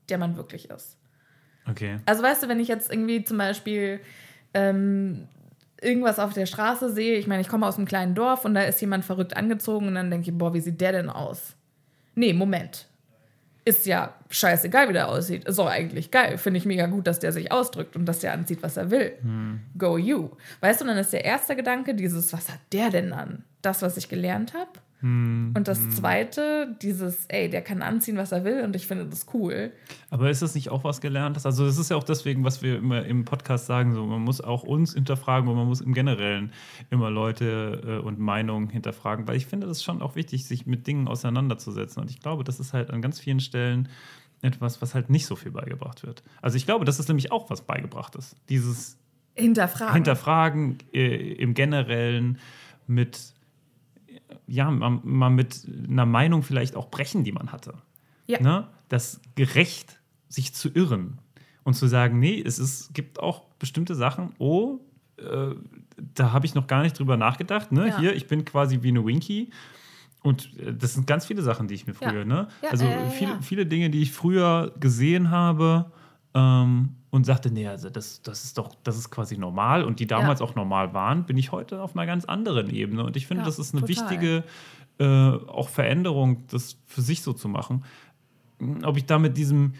[0.08, 0.96] der man wirklich ist.
[1.68, 1.98] Okay.
[2.06, 4.00] Also weißt du, wenn ich jetzt irgendwie zum Beispiel
[4.54, 5.28] ähm,
[5.80, 8.62] irgendwas auf der Straße sehe, ich meine, ich komme aus einem kleinen Dorf und da
[8.62, 11.54] ist jemand verrückt angezogen und dann denke ich, boah, wie sieht der denn aus?
[12.14, 12.86] Nee, Moment.
[13.64, 15.44] Ist ja scheißegal, wie der aussieht.
[15.44, 16.38] Ist auch eigentlich geil.
[16.38, 19.12] Finde ich mega gut, dass der sich ausdrückt und dass der anzieht, was er will.
[19.76, 20.30] Go you.
[20.60, 23.44] Weißt du, dann ist der erste Gedanke dieses, was hat der denn an?
[23.62, 24.70] Das, was ich gelernt habe.
[25.02, 29.26] Und das zweite, dieses, ey, der kann anziehen, was er will und ich finde das
[29.34, 29.72] cool.
[30.08, 31.44] Aber ist das nicht auch was Gelerntes?
[31.44, 34.40] Also, das ist ja auch deswegen, was wir immer im Podcast sagen: so, man muss
[34.40, 36.50] auch uns hinterfragen und man muss im Generellen
[36.90, 40.86] immer Leute äh, und Meinungen hinterfragen, weil ich finde das schon auch wichtig, sich mit
[40.86, 42.02] Dingen auseinanderzusetzen.
[42.02, 43.90] Und ich glaube, das ist halt an ganz vielen Stellen
[44.40, 46.22] etwas, was halt nicht so viel beigebracht wird.
[46.40, 48.34] Also, ich glaube, das ist nämlich auch was Beigebrachtes.
[48.48, 48.96] Dieses
[49.34, 49.94] Hinterfragen.
[49.94, 52.38] Hinterfragen äh, im Generellen
[52.86, 53.34] mit,
[54.46, 57.74] ja, mal, mal mit einer Meinung vielleicht auch brechen, die man hatte.
[58.26, 58.40] Ja.
[58.40, 58.68] Ne?
[58.88, 61.18] Das gerecht sich zu irren
[61.64, 64.78] und zu sagen, nee, es ist, gibt auch bestimmte Sachen, oh,
[65.18, 65.54] äh,
[66.14, 67.72] da habe ich noch gar nicht drüber nachgedacht.
[67.72, 67.88] Ne?
[67.88, 67.98] Ja.
[67.98, 69.50] Hier, ich bin quasi wie eine Winky.
[70.22, 72.10] Und äh, das sind ganz viele Sachen, die ich mir Ja.
[72.10, 72.48] früher, ne?
[72.62, 73.40] Ja, also äh, viele, ja.
[73.42, 75.90] viele Dinge, die ich früher gesehen habe
[76.34, 80.06] ähm, und sagte, nee, also das, das ist doch, das ist quasi normal und die
[80.06, 83.04] damals auch normal waren, bin ich heute auf einer ganz anderen Ebene.
[83.04, 84.10] Und ich finde, Ja, das ist eine total.
[84.10, 84.44] wichtige
[84.98, 85.04] äh,
[85.48, 87.84] auch Veränderung, das für sich so zu machen.
[88.84, 89.74] Ob ich da mit diesem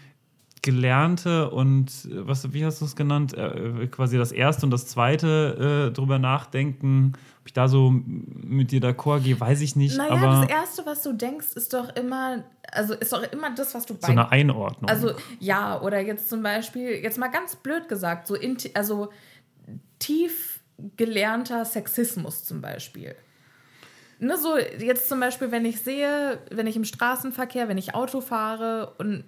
[0.61, 3.33] Gelernte und äh, was, wie hast du es genannt?
[3.33, 7.13] Äh, quasi das erste und das zweite äh, drüber nachdenken,
[7.47, 9.97] ich da so mit dir d'accord gehe, weiß ich nicht.
[9.97, 13.73] Naja, aber das Erste, was du denkst, ist doch immer, also ist doch immer das,
[13.73, 14.31] was du so eine bei.
[14.31, 14.89] Einordnung.
[14.89, 19.09] Also, ja, oder jetzt zum Beispiel, jetzt mal ganz blöd gesagt, so inti also
[19.99, 20.59] tief
[20.95, 23.15] gelernter Sexismus zum Beispiel.
[24.19, 28.21] Ne, so jetzt zum Beispiel, wenn ich sehe, wenn ich im Straßenverkehr, wenn ich Auto
[28.21, 29.23] fahre und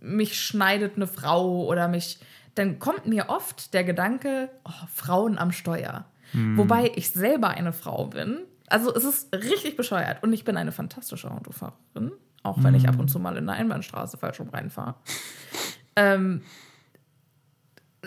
[0.00, 2.18] mich schneidet eine Frau oder mich,
[2.54, 6.06] dann kommt mir oft der Gedanke, oh, Frauen am Steuer.
[6.56, 8.38] Wobei ich selber eine Frau bin.
[8.68, 12.12] Also es ist richtig bescheuert und ich bin eine fantastische Autofahrerin,
[12.42, 14.94] auch wenn ich ab und zu mal in der Einbahnstraße falsch rum reinfahre.
[15.96, 16.42] ähm,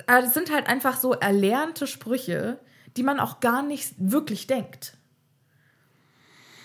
[0.07, 2.59] aber das sind halt einfach so erlernte Sprüche,
[2.97, 4.97] die man auch gar nicht wirklich denkt.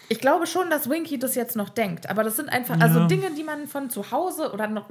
[0.08, 3.06] Ich glaube schon, dass Winky das jetzt noch denkt, aber das sind einfach also Ja.
[3.06, 4.86] Dinge, die man von zu Hause oder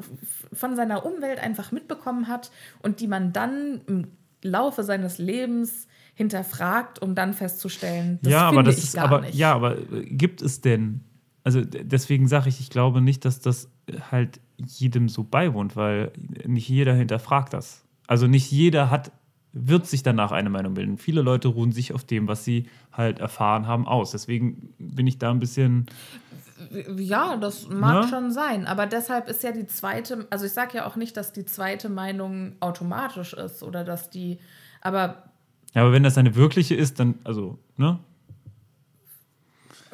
[0.53, 2.49] von seiner Umwelt einfach mitbekommen hat
[2.81, 8.57] und die man dann im Laufe seines Lebens hinterfragt, um dann festzustellen, das ja, aber
[8.57, 9.35] finde das ich ist aber nicht.
[9.35, 11.01] ja, aber äh, gibt es denn?
[11.43, 13.69] Also deswegen sage ich, ich glaube nicht, dass das
[14.11, 16.11] halt jedem so beiwohnt, weil
[16.45, 17.83] nicht jeder hinterfragt das.
[18.07, 19.11] Also nicht jeder hat
[19.53, 20.97] wird sich danach eine Meinung bilden.
[20.97, 24.11] Viele Leute ruhen sich auf dem, was sie halt erfahren haben, aus.
[24.11, 25.87] Deswegen bin ich da ein bisschen
[26.97, 28.07] Ja, das mag Ne?
[28.09, 31.33] schon sein, aber deshalb ist ja die zweite, also ich sage ja auch nicht, dass
[31.33, 34.37] die zweite Meinung automatisch ist oder dass die,
[34.79, 35.23] aber
[35.73, 37.99] Ja, aber wenn das eine wirkliche ist, dann, also, ne?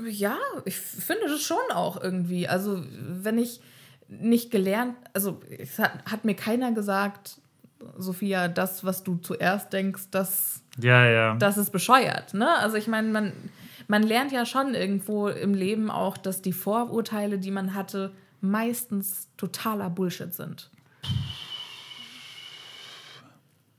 [0.05, 2.47] ja, ich finde das schon auch irgendwie.
[2.47, 3.61] Also wenn ich
[4.07, 7.39] nicht gelernt, also es hat, hat mir keiner gesagt,
[7.97, 11.35] Sophia, das, was du zuerst denkst, das, Ja, ja.
[11.35, 12.33] das ist bescheuert.
[12.33, 12.49] Ne?
[12.57, 13.33] Also ich meine, man,
[13.87, 19.29] man lernt ja schon irgendwo im Leben auch, dass die Vorurteile, die man hatte, meistens
[19.37, 20.69] totaler Bullshit sind.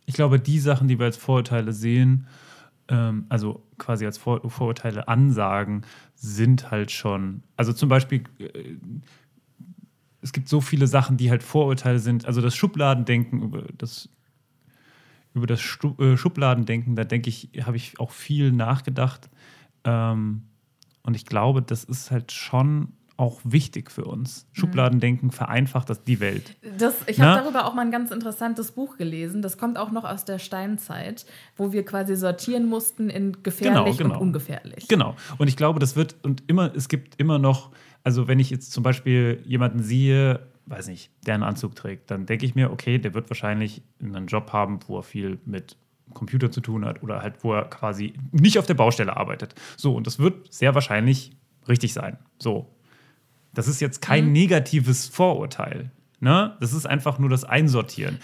[0.09, 2.27] Ich glaube, die Sachen, die wir als Vorurteile sehen,
[2.89, 5.83] ähm, also quasi als Vor Vorurteile ansagen,
[6.15, 8.77] sind halt schon, also zum Beispiel, äh,
[10.23, 12.25] es gibt so viele Sachen, die halt Vorurteile sind.
[12.25, 14.09] Also das Schubladendenken über das
[15.35, 19.29] über das Stu äh, Schubladendenken, da denke ich, habe ich auch viel nachgedacht.
[19.85, 20.45] Ähm,
[21.03, 24.47] und ich glaube, das ist halt schon auch wichtig für uns.
[24.53, 26.57] Schubladendenken vereinfacht das die Welt.
[26.79, 29.43] Das, ich habe darüber auch mal ein ganz interessantes Buch gelesen.
[29.43, 34.11] Das kommt auch noch aus der Steinzeit, wo wir quasi sortieren mussten in gefährlich genau,
[34.11, 34.15] genau.
[34.15, 34.87] und ungefährlich.
[34.87, 35.17] Genau.
[35.37, 37.73] Und ich glaube, das wird und immer, es gibt immer noch,
[38.05, 42.25] also wenn ich jetzt zum Beispiel jemanden sehe, weiß nicht, der einen Anzug trägt, dann
[42.25, 45.77] denke ich mir, okay, der wird wahrscheinlich einen Job haben, wo er viel mit
[46.15, 49.57] Computer zu tun hat oder halt, wo er quasi nicht auf der Baustelle arbeitet.
[49.77, 51.33] So, und das wird sehr wahrscheinlich
[51.69, 52.17] richtig sein.
[52.39, 52.71] So,
[53.55, 54.33] das ist jetzt kein mhm.
[54.33, 55.91] negatives Vorurteil.
[56.21, 56.57] Ne?
[56.61, 58.19] Das ist einfach nur das Einsortieren.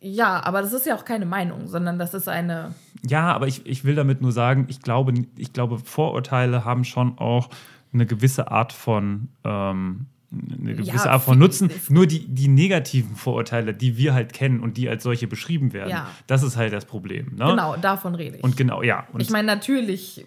[0.00, 2.74] Ja, aber das ist ja auch keine Meinung, sondern das ist eine.
[3.06, 7.18] Ja, aber ich, ich will damit nur sagen, ich glaube, ich glaube, Vorurteile haben schon
[7.18, 7.50] auch
[7.92, 11.70] eine gewisse Art von ähm, eine gewisse ja, Art von Nutzen.
[11.88, 15.90] Nur die, die negativen Vorurteile, die wir halt kennen und die als solche beschrieben werden,
[15.90, 16.08] ja.
[16.26, 17.34] das ist halt das Problem.
[17.36, 17.46] Ne?
[17.46, 18.44] Genau, davon rede ich.
[18.44, 19.06] Und genau, ja.
[19.12, 20.24] Und ich meine, natürlich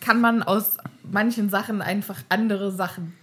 [0.00, 0.76] kann man aus
[1.10, 3.14] manchen Sachen einfach andere Sachen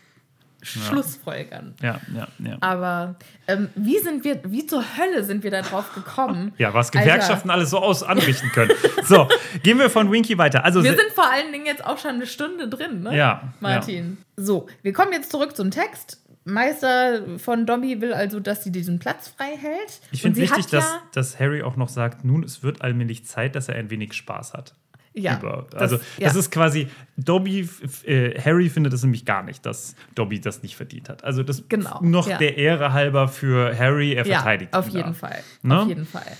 [0.63, 1.73] Schlussfolgern.
[1.81, 2.57] Ja, ja, ja.
[2.59, 3.15] Aber
[3.47, 6.53] ähm, wie sind wir, wie zur Hölle sind wir da drauf gekommen?
[6.57, 7.59] Ja, was Gewerkschaften Alter.
[7.59, 8.71] alles so aus anrichten können.
[9.03, 9.27] so,
[9.63, 10.63] gehen wir von Winky weiter.
[10.63, 13.17] Also, wir sind vor allen Dingen jetzt auch schon eine Stunde drin, ne?
[13.17, 13.53] Ja.
[13.59, 14.17] Martin.
[14.37, 14.43] Ja.
[14.43, 16.21] So, wir kommen jetzt zurück zum Text.
[16.43, 20.01] Meister von Dobby will also, dass sie diesen Platz frei hält.
[20.11, 23.55] Ich finde wichtig, dass, ja dass Harry auch noch sagt, nun, es wird allmählich Zeit,
[23.55, 24.73] dass er ein wenig Spaß hat.
[25.13, 25.39] Ja.
[25.39, 25.67] Über.
[25.75, 26.27] Also, das, ja.
[26.27, 26.87] das ist quasi,
[27.17, 27.67] Dobby,
[28.05, 31.23] äh, Harry findet es nämlich gar nicht, dass Dobby das nicht verdient hat.
[31.23, 32.37] Also, das genau, noch ja.
[32.37, 35.13] der Ehre halber für Harry, er verteidigt ja, auf jeden da.
[35.13, 35.43] Fall.
[35.63, 35.81] Ne?
[35.81, 36.37] Auf jeden Fall.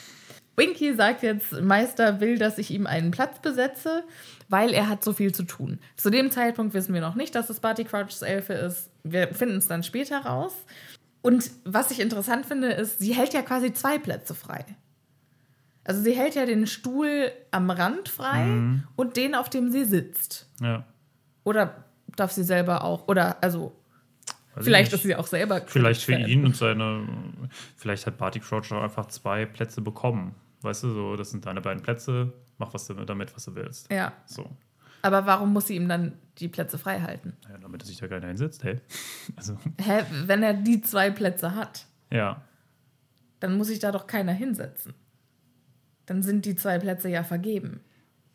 [0.56, 4.04] Winky sagt jetzt, Meister will, dass ich ihm einen Platz besetze,
[4.50, 5.80] weil er hat so viel zu tun.
[5.96, 8.90] Zu dem Zeitpunkt wissen wir noch nicht, dass es Barty Crouchs Elfe ist.
[9.04, 10.54] Wir finden es dann später raus.
[11.22, 14.66] Und was ich interessant finde, ist, sie hält ja quasi zwei Plätze frei.
[15.84, 18.84] Also sie hält ja den Stuhl am Rand frei mhm.
[18.96, 20.50] und den, auf dem sie sitzt.
[20.62, 20.86] Ja.
[21.44, 23.76] Oder darf sie selber auch, oder also
[24.56, 25.62] Weiß vielleicht ist sie auch selber.
[25.66, 27.08] Vielleicht für ihn und seine.
[27.78, 30.36] Vielleicht hat Barty Crouch auch einfach zwei Plätze bekommen.
[30.62, 33.92] Weißt du, so, das sind deine beiden Plätze, mach was du damit, was du willst.
[33.92, 34.14] Ja.
[34.26, 34.50] So.
[35.02, 37.34] Aber warum muss sie ihm dann die Plätze frei halten?
[37.50, 38.80] Ja, damit er sich da keiner hinsetzt, hey.
[39.36, 39.58] Also.
[39.80, 41.86] Hä, wenn er die zwei Plätze hat?
[42.12, 42.42] Ja.
[43.40, 44.94] Dann muss sich da doch keiner hinsetzen.
[46.06, 47.82] Dann sind die zwei Plätze ja vergeben.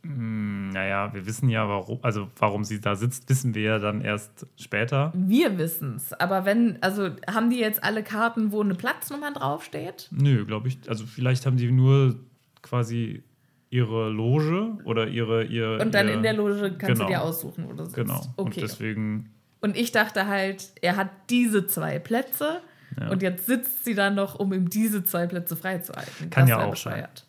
[0.03, 4.01] Hm, naja, wir wissen ja, warum, also warum sie da sitzt, wissen wir ja dann
[4.01, 5.13] erst später.
[5.15, 6.13] Wir wissen es.
[6.13, 10.09] Aber wenn, also haben die jetzt alle Karten, wo eine Platznummer draufsteht?
[10.11, 10.79] Nö, glaube ich.
[10.89, 12.17] Also vielleicht haben die nur
[12.63, 13.25] quasi
[13.71, 15.45] ihre Loge oder ihre.
[15.45, 17.05] Ihr, und dann ihr, in der Loge kannst genau.
[17.05, 17.97] du dir aussuchen, wo du sitzt.
[17.97, 18.21] Genau.
[18.37, 18.43] Okay.
[18.43, 19.31] Und deswegen.
[19.61, 22.61] Und ich dachte halt, er hat diese zwei Plätze
[23.01, 23.09] ja.
[23.09, 26.31] und jetzt sitzt sie da noch, um ihm diese zwei Plätze freizuhalten.
[26.31, 27.19] Kann das ja auch bescheuert.
[27.19, 27.26] sein.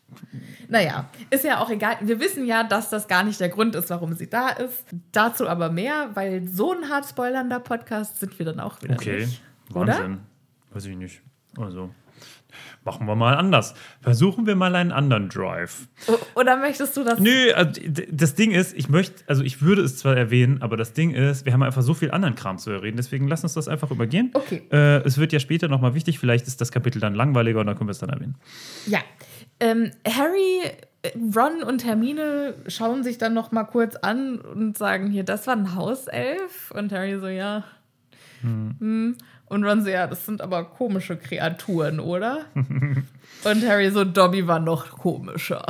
[0.70, 1.98] Naja, ist ja auch egal.
[2.02, 4.86] Wir wissen ja, dass das gar nicht der Grund ist, warum sie da ist.
[5.12, 9.22] Dazu aber mehr, weil so ein hart spoilernder Podcast sind wir dann auch wieder okay.
[9.22, 9.42] nicht.
[9.70, 10.06] Wahnsinn.
[10.06, 10.18] Oder?
[10.72, 11.22] Weiß ich nicht.
[11.58, 11.90] Also.
[12.84, 13.74] Machen wir mal anders.
[14.02, 15.90] Versuchen wir mal einen anderen Drive.
[16.36, 17.20] Oder möchtest du das?
[17.20, 20.94] Nö, also das Ding ist, ich möchte, also ich würde es zwar erwähnen, aber das
[20.94, 23.68] Ding ist, wir haben einfach so viel anderen Kram zu erreden, deswegen lass uns das
[23.68, 24.32] einfach übergehen.
[24.34, 24.64] Okay.
[24.72, 27.78] Äh, es wird ja später nochmal wichtig, vielleicht ist das Kapitel dann langweiliger und dann
[27.78, 28.36] können wir es dann erwähnen.
[28.86, 29.00] Ja.
[29.60, 30.62] Ähm, Harry
[31.36, 35.56] Ron und Hermine schauen sich dann noch mal kurz an und sagen hier, das war
[35.56, 36.72] ein Hauself.
[36.72, 37.64] Und Harry so, ja.
[38.42, 38.76] Hm.
[38.80, 39.18] hm.
[39.46, 42.46] Und Ron so, ja, das sind aber komische Kreaturen, oder?
[42.54, 45.66] und Harry so, Dobby war noch komischer.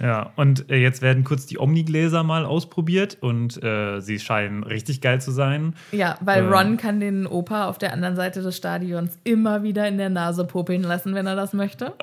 [0.00, 5.00] Ja, und äh, jetzt werden kurz die Omnigläser mal ausprobiert und äh, sie scheinen richtig
[5.00, 5.74] geil zu sein.
[5.92, 9.86] Ja, weil äh, Ron kann den Opa auf der anderen Seite des Stadions immer wieder
[9.86, 11.92] in der Nase popeln lassen, wenn er das möchte.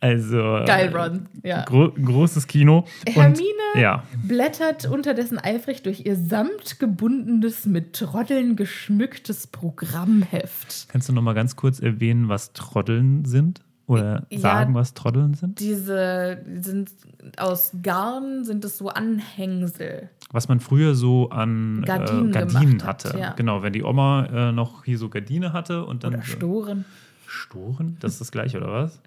[0.00, 0.64] Also.
[0.66, 1.28] Geil, Ron.
[1.44, 1.62] Ja.
[1.62, 2.86] Gro großes Kino.
[3.06, 3.38] Hermine
[3.74, 4.02] und, ja.
[4.26, 10.88] blättert unterdessen eifrig durch ihr samtgebundenes, mit Trotteln geschmücktes Programmheft.
[10.88, 13.60] Kannst du noch mal ganz kurz erwähnen, was Trotteln sind?
[13.86, 15.58] Oder ja, sagen, was Trotteln sind?
[15.58, 16.90] Diese sind
[17.36, 20.08] aus Garn, sind es so Anhängsel.
[20.30, 23.08] Was man früher so an Gardinen, äh, Gardinen hatte.
[23.10, 23.32] Hat, ja.
[23.32, 26.14] Genau, wenn die Oma äh, noch hier so Gardine hatte und dann.
[26.14, 26.84] Oder Storen.
[27.26, 27.96] Storen?
[28.00, 29.00] Das ist das gleiche, oder was?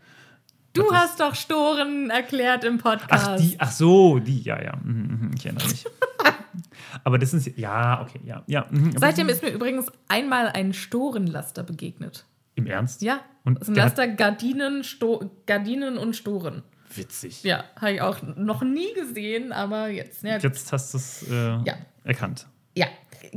[0.74, 3.28] Du was hast doch Storen erklärt im Podcast.
[3.30, 4.76] Ach, die, ach so, die, ja, ja.
[4.84, 5.86] Mhm, mhm, ich erinnere mich.
[7.04, 8.44] Aber das ist, ja, okay, ja.
[8.48, 8.66] ja.
[8.70, 12.26] Mhm, Seitdem ist mir übrigens einmal ein Storenlaster begegnet.
[12.56, 13.02] Im Ernst?
[13.02, 13.22] Ja.
[13.44, 16.64] Und hat- da Gardinen, Sto Gardinen und Storen.
[16.94, 17.44] Witzig.
[17.44, 20.24] Ja, habe ich auch noch nie gesehen, aber jetzt.
[20.24, 21.76] Ja, Jetzt hast du es äh, Ja.
[22.04, 22.48] erkannt.
[22.76, 22.88] ja.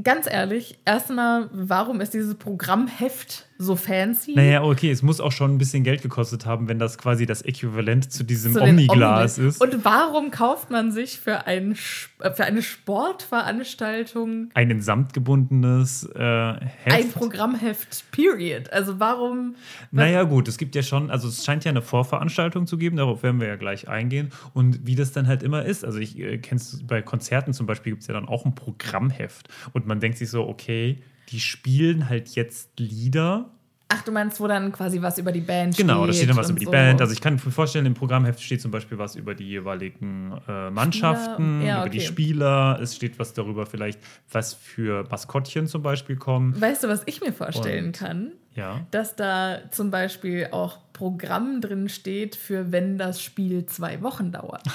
[0.05, 4.35] ganz ehrlich, erstmal, warum ist dieses Programmheft so fancy?
[4.35, 7.43] Naja, okay, es muss auch schon ein bisschen Geld gekostet haben, wenn das quasi das
[7.43, 9.61] Äquivalent zu diesem zu Omniglas Omni- ist.
[9.61, 11.73] Und warum kauft man sich für, ein,
[12.21, 16.21] äh, für eine Sportveranstaltung ein samtgebundenes äh,
[16.55, 16.97] Heft.
[16.97, 18.73] ein Programmheft, period?
[18.73, 19.57] Also warum?
[19.91, 23.23] Naja, gut, es gibt ja schon, also es scheint ja eine Vorveranstaltung zu geben, darauf
[23.23, 24.31] werden wir ja gleich eingehen.
[24.55, 27.93] Und wie das dann halt immer ist, also ich äh, kenn's bei Konzerten zum Beispiel
[27.93, 29.49] gibt es ja dann auch ein Programmheft.
[29.73, 33.51] Und man denkt sich so, okay, die spielen halt jetzt Lieder.
[33.91, 35.87] Ach, du meinst, wo dann quasi was über die Band steht?
[35.87, 36.71] Genau, da steht dann was über die so.
[36.71, 37.01] Band.
[37.01, 40.71] Also ich kann mir vorstellen, im Programmheft steht zum Beispiel was über die jeweiligen äh,
[40.71, 42.07] Mannschaften, Ja, über die okay.
[42.07, 42.79] Spieler.
[42.83, 43.99] Es steht was darüber vielleicht,
[44.31, 46.61] was für Maskottchen zum Beispiel kommen.
[46.61, 48.33] Weißt du, was ich mir vorstellen Und- kann?
[48.55, 48.85] Ja.
[48.91, 54.63] Dass da zum Beispiel auch Programm drin steht für wenn das Spiel zwei Wochen dauert.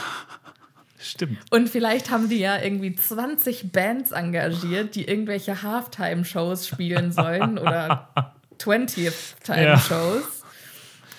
[1.03, 1.37] Stimmt.
[1.51, 8.09] Und vielleicht haben die ja irgendwie 20 Bands engagiert, die irgendwelche Halftime-Shows spielen sollen oder
[8.59, 10.43] 20th-Time-Shows.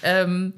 [0.02, 0.54] Ähm,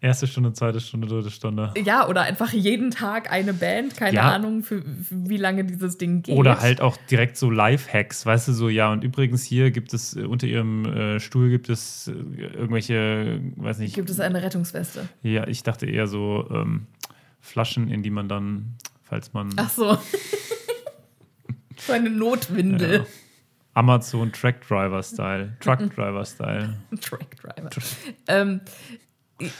[0.00, 1.72] Erste Stunde, zweite Stunde, dritte Stunde.
[1.84, 4.30] ja, oder einfach jeden Tag eine Band, keine Ja.
[4.34, 4.84] Ahnung, für, für
[5.28, 6.36] wie lange dieses Ding geht.
[6.36, 10.14] Oder halt auch direkt so Live-Hacks, weißt du, so, ja, und übrigens hier gibt es,
[10.16, 15.08] äh, unter ihrem äh, Stuhl gibt es äh, irgendwelche, weiß nicht, Gibt es eine Rettungsweste?
[15.22, 16.86] ja, ich dachte eher so ähm,
[17.46, 19.98] Flaschen, in die man dann, falls man Ach so.
[21.76, 22.98] so eine Notwindel.
[22.98, 23.06] Ja.
[23.74, 26.76] Amazon Track Driver Style, Truck Driver Style.
[27.00, 27.68] Truck Driver.
[28.26, 28.62] ähm,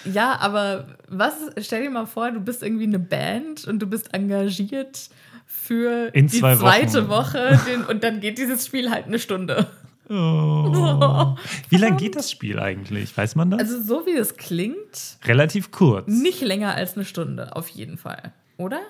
[0.04, 4.14] ja, aber was, stell dir mal vor, du bist irgendwie eine Band und du bist
[4.14, 5.10] engagiert
[5.44, 7.34] für In die zwei zweite Wochen.
[7.34, 9.66] Woche den, und dann geht dieses Spiel halt eine Stunde.
[10.08, 11.36] Oh.
[11.68, 13.16] Wie lang geht das Spiel eigentlich?
[13.16, 13.60] Weiß man das?
[13.60, 16.06] Also so wie es klingt, Relativ kurz.
[16.06, 18.32] nicht länger als eine Stunde, auf jeden Fall.
[18.56, 18.80] Oder?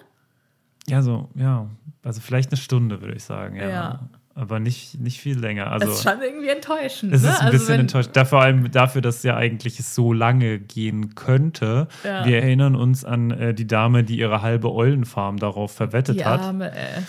[0.88, 1.68] Ja, so, ja.
[2.02, 3.68] Also vielleicht eine Stunde, würde ich sagen, ja.
[3.68, 4.08] Ja.
[4.34, 5.72] Aber nicht, nicht viel länger.
[5.72, 7.14] Also, das ist schon irgendwie enttäuschend.
[7.14, 7.30] Es ne?
[7.30, 8.10] ist ein Also bisschen enttäuscht.
[8.12, 11.88] Da vor allem dafür, dass ja eigentlich es so lange gehen könnte.
[12.04, 12.26] Ja.
[12.26, 16.42] Wir erinnern uns an äh, die Dame, die ihre halbe Eulenfarm darauf verwettet Die hat.
[16.42, 17.02] Arme, ey.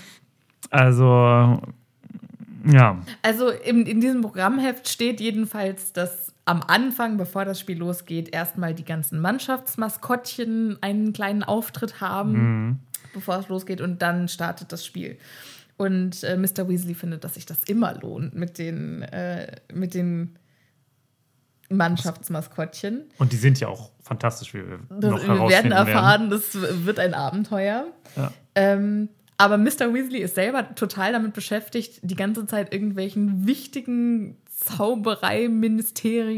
[0.69, 1.61] Also,
[2.71, 3.01] ja.
[3.21, 8.73] Also in, in diesem Programmheft steht jedenfalls, dass am Anfang, bevor das Spiel losgeht, erstmal
[8.73, 12.81] die ganzen Mannschaftsmaskottchen einen kleinen Auftritt haben,
[13.13, 15.17] bevor es losgeht und dann startet das Spiel.
[15.75, 16.67] Und äh, Mr.
[16.67, 20.37] Weasley findet, dass sich das immer lohnt mit den, äh, mit den
[21.69, 23.03] Mannschaftsmaskottchen.
[23.17, 26.97] Und die sind ja auch fantastisch, wie wir Das, noch wir werden erfahren, das wird
[26.97, 27.87] ein Abenteuer.
[28.15, 28.31] Ja.
[28.55, 29.93] Ähm, aber Mr.
[29.93, 34.37] Weasley ist selber total damit beschäftigt, die ganze Zeit irgendwelchen wichtigen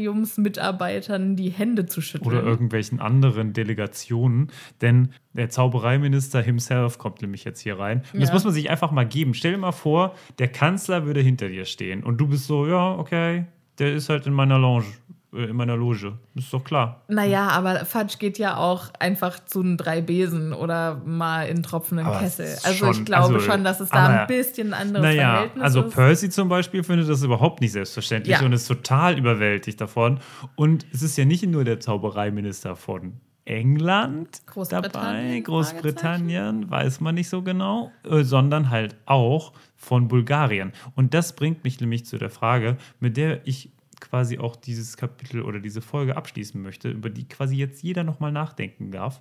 [0.08, 2.28] Zaubereiministeriumsmitarbeitern die Hände zu schütteln.
[2.30, 4.50] Oder irgendwelchen anderen Delegationen.
[4.82, 8.02] Denn der Zaubereiminister himself kommt nämlich jetzt hier rein.
[8.12, 8.34] Und das Ja.
[8.34, 9.32] muss man sich einfach mal geben.
[9.34, 12.94] Stell dir mal vor, der Kanzler würde hinter dir stehen und du bist so, ja,
[12.98, 13.46] okay,
[13.78, 14.84] der ist halt in meiner Lounge,
[15.32, 16.18] in meiner Loge.
[16.34, 17.02] Ist doch klar.
[17.08, 22.06] Naja, aber Fudge geht ja auch einfach zu den drei Besen oder mal in tropfenden
[22.06, 22.46] Aber Kessel.
[22.64, 25.62] Also schon- ich glaube also, schon, dass es da ein bisschen ein anderes Naja, Verhältnis
[25.64, 25.94] also ist.
[25.94, 28.44] Percy zum Beispiel findet das überhaupt nicht selbstverständlich Ja.
[28.44, 30.18] und ist total überwältigt davon.
[30.56, 37.14] Und es ist ja nicht nur der Zaubereiminister von England Großbritannien, dabei, Großbritannien, weiß man
[37.14, 40.72] nicht so genau, äh, sondern halt auch von Bulgarien.
[40.94, 43.70] Und das bringt mich nämlich zu der Frage, mit der ich
[44.00, 48.32] quasi auch dieses Kapitel oder diese Folge abschließen möchte, über die quasi jetzt jeder nochmal
[48.32, 49.20] nachdenken darf.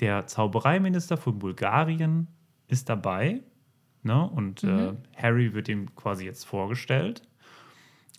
[0.00, 2.28] Der Zaubereiminister von Bulgarien
[2.68, 3.42] ist dabei
[4.06, 4.30] Ne?
[4.30, 4.96] Und äh, Mhm.
[5.16, 7.22] Harry wird ihm quasi jetzt vorgestellt.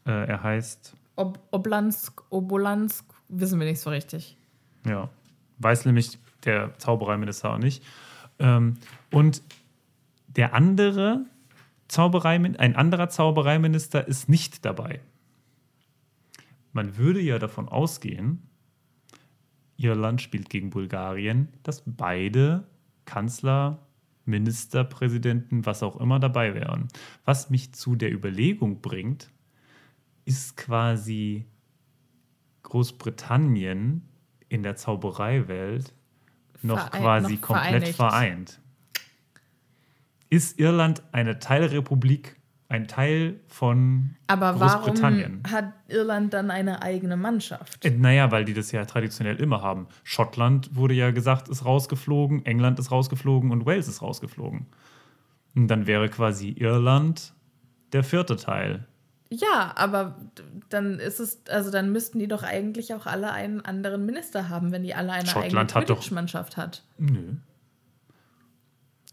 [0.05, 4.35] Äh, er heißt, Ob Oblansk, Obolansk, wissen wir nicht so richtig.
[4.85, 5.09] ja,
[5.59, 7.83] weiß nämlich der Zaubereiminister auch nicht.
[8.38, 8.75] Ähm,
[9.11, 9.41] und
[10.27, 11.25] der andere
[11.88, 14.99] Zaubereimin ein anderer Zaubereiminister ist nicht dabei.
[16.78, 18.51] Man würde ja davon ausgehen,
[19.78, 22.67] Irland spielt gegen Bulgarien, dass beide
[23.05, 23.88] Kanzler,
[24.25, 26.88] Ministerpräsidenten, was auch immer dabei wären.
[27.26, 29.31] Was mich zu der Überlegung bringt,
[30.26, 31.47] ist quasi
[32.61, 34.07] Großbritannien
[34.47, 35.95] in der Zaubereiwelt
[36.61, 37.95] noch Verein- quasi noch komplett vereinigt.
[37.95, 38.61] vereint.
[40.30, 42.35] Ist Irland eine Teilrepublik,
[42.69, 45.41] ein Teil von Aber warum Großbritannien?
[45.49, 47.85] hat Irland dann eine eigene Mannschaft?
[47.85, 49.88] Äh, Naja, weil die das ja traditionell immer haben.
[50.03, 54.65] Schottland wurde ja gesagt, ist rausgeflogen, England ist rausgeflogen und Wales ist rausgeflogen.
[55.56, 57.34] Und dann wäre quasi Irland
[57.94, 58.85] der vierte Teil
[59.30, 60.18] Ja, aber
[60.69, 64.72] dann ist es, also dann müssten die doch eigentlich auch alle einen anderen Minister haben,
[64.73, 66.84] wenn die alle eine Schottland eigene hat Quidditch-Mannschaft hat.
[66.98, 67.35] Nö.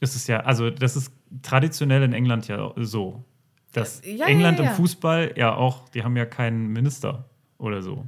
[0.00, 1.12] Das ist ja, also das ist
[1.42, 3.24] traditionell in England ja so.
[3.76, 4.70] Dass Ja, ja, England ja, ja.
[4.70, 7.24] im Fußball ja auch, die haben ja keinen Minister
[7.58, 8.06] oder so.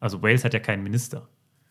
[0.00, 1.28] Also Wales hat ja keinen Minister,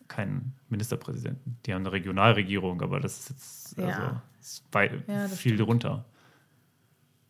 [0.08, 1.58] keinen Ministerpräsidenten.
[1.64, 4.64] Die haben eine Regionalregierung, aber das ist jetzt also, ist
[5.06, 5.68] das viel stimmt.
[5.68, 6.04] drunter.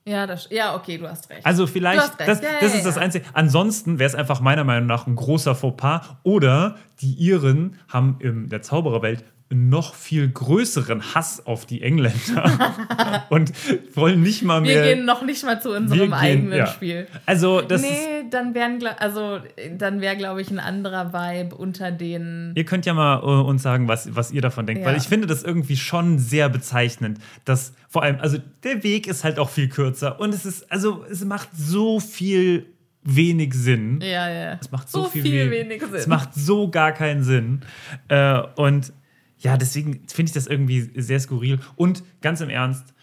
[0.07, 1.45] Ja, das, ja, okay, du hast recht.
[1.45, 2.29] Also vielleicht, recht.
[2.29, 3.03] das, Ja, das ja, ist das ja.
[3.03, 3.25] Einzige.
[3.33, 6.17] Ansonsten wäre es einfach meiner Meinung nach ein großer Fauxpas.
[6.23, 13.53] Oder die Iren haben in der Zaubererwelt noch viel größeren Hass auf die Engländer und
[13.95, 14.95] wollen nicht mal wir mehr.
[14.95, 16.67] gehen noch nicht mal zu unserem wir gehen- eigenen ja.
[16.67, 17.07] Spiel.
[17.27, 19.39] Also das nee, dann wären, also
[19.79, 22.53] dann wäre, glaube ich, ein anderer Vibe unter den.
[22.57, 24.89] Ihr könnt ja mal äh, uns sagen, was, was ihr davon denkt, Ja.
[24.89, 29.23] weil ich finde das irgendwie schon sehr bezeichnend, dass vor allem, also der Weg ist
[29.23, 32.67] halt auch viel kürzer und es ist, also es macht so viel
[33.05, 34.01] wenig Sinn.
[34.03, 34.59] Ja, ja.
[34.61, 35.95] Es macht so, So viel, viel we- wenig Sinn.
[35.95, 37.61] Es macht so gar keinen Sinn.
[38.09, 38.93] Äh, und
[39.39, 41.59] ja, deswegen finde ich das irgendwie sehr skurril.
[41.77, 42.95] Und ganz im Ernst,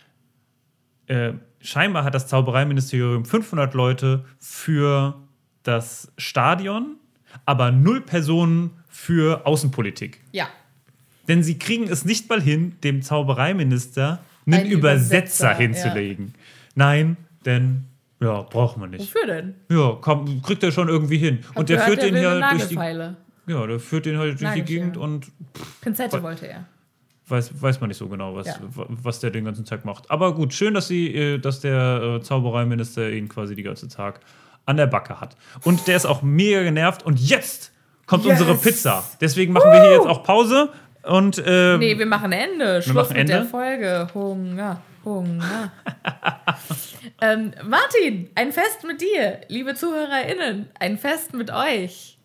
[1.07, 5.15] äh, scheinbar hat das Zaubereiministerium 500 Leute für
[5.63, 6.97] das Stadion,
[7.45, 10.21] aber null Personen für Außenpolitik.
[10.31, 10.47] Ja.
[11.27, 16.33] Denn sie kriegen es nicht mal hin, dem Zaubereiminister einen Einen Übersetzer, Übersetzer, hinzulegen.
[16.75, 17.85] Nein, denn
[18.19, 19.01] ja, brauchen wir nicht.
[19.01, 19.55] Wofür denn?
[19.69, 21.39] Ja, komm, kriegt er schon irgendwie hin.
[21.49, 22.75] Hab und der gehört, führt den ja durch die.
[23.47, 24.65] Ja, der führt den halt durch die Nagelfeile.
[24.79, 25.27] Gegend und
[25.81, 26.65] Pinzette Voll- wollte er.
[27.27, 28.55] weiß, weiß man nicht so genau, was, Ja.
[28.61, 30.09] wa- was der den ganzen Tag macht.
[30.11, 34.19] Aber gut, schön, dass sie, äh, dass der äh, Zaubereiminister ihn quasi die ganze Tag
[34.65, 35.35] an der Backe hat.
[35.63, 37.03] Und der ist auch mega genervt.
[37.03, 37.71] Und jetzt
[38.05, 38.39] kommt Yes!
[38.39, 39.03] unsere Pizza.
[39.21, 40.69] Deswegen machen wir hier jetzt auch Pause.
[41.03, 42.81] Und äh, Nee, wir machen Ende.
[42.81, 43.49] Schluss machen mit der Ende?
[43.49, 44.07] Folge.
[44.13, 45.71] Hunger, Hunger.
[47.21, 49.41] ähm, Martin, ein Fest mit dir.
[49.49, 52.17] Liebe ZuhörerInnen, ein Fest mit euch.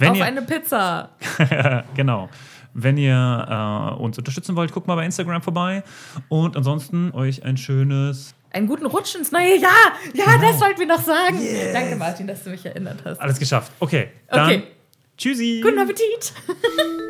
[0.00, 1.10] Wenn Auf ihr, eine Pizza.
[1.94, 2.28] genau.
[2.72, 5.82] Wenn ihr äh, uns unterstützen wollt, guckt mal bei Instagram vorbei.
[6.28, 9.92] Und ansonsten euch ein schönes Einen guten Rutsch ins neue Jahr.
[10.14, 11.38] Ja, das sollten wir noch sagen.
[11.72, 13.20] Danke, Martin, dass du mich erinnert hast.
[13.20, 13.72] Alles geschafft.
[13.80, 14.10] Okay.
[14.28, 14.62] Dann Okay.
[15.16, 15.60] Tschüssi.
[15.62, 16.32] Guten Appetit.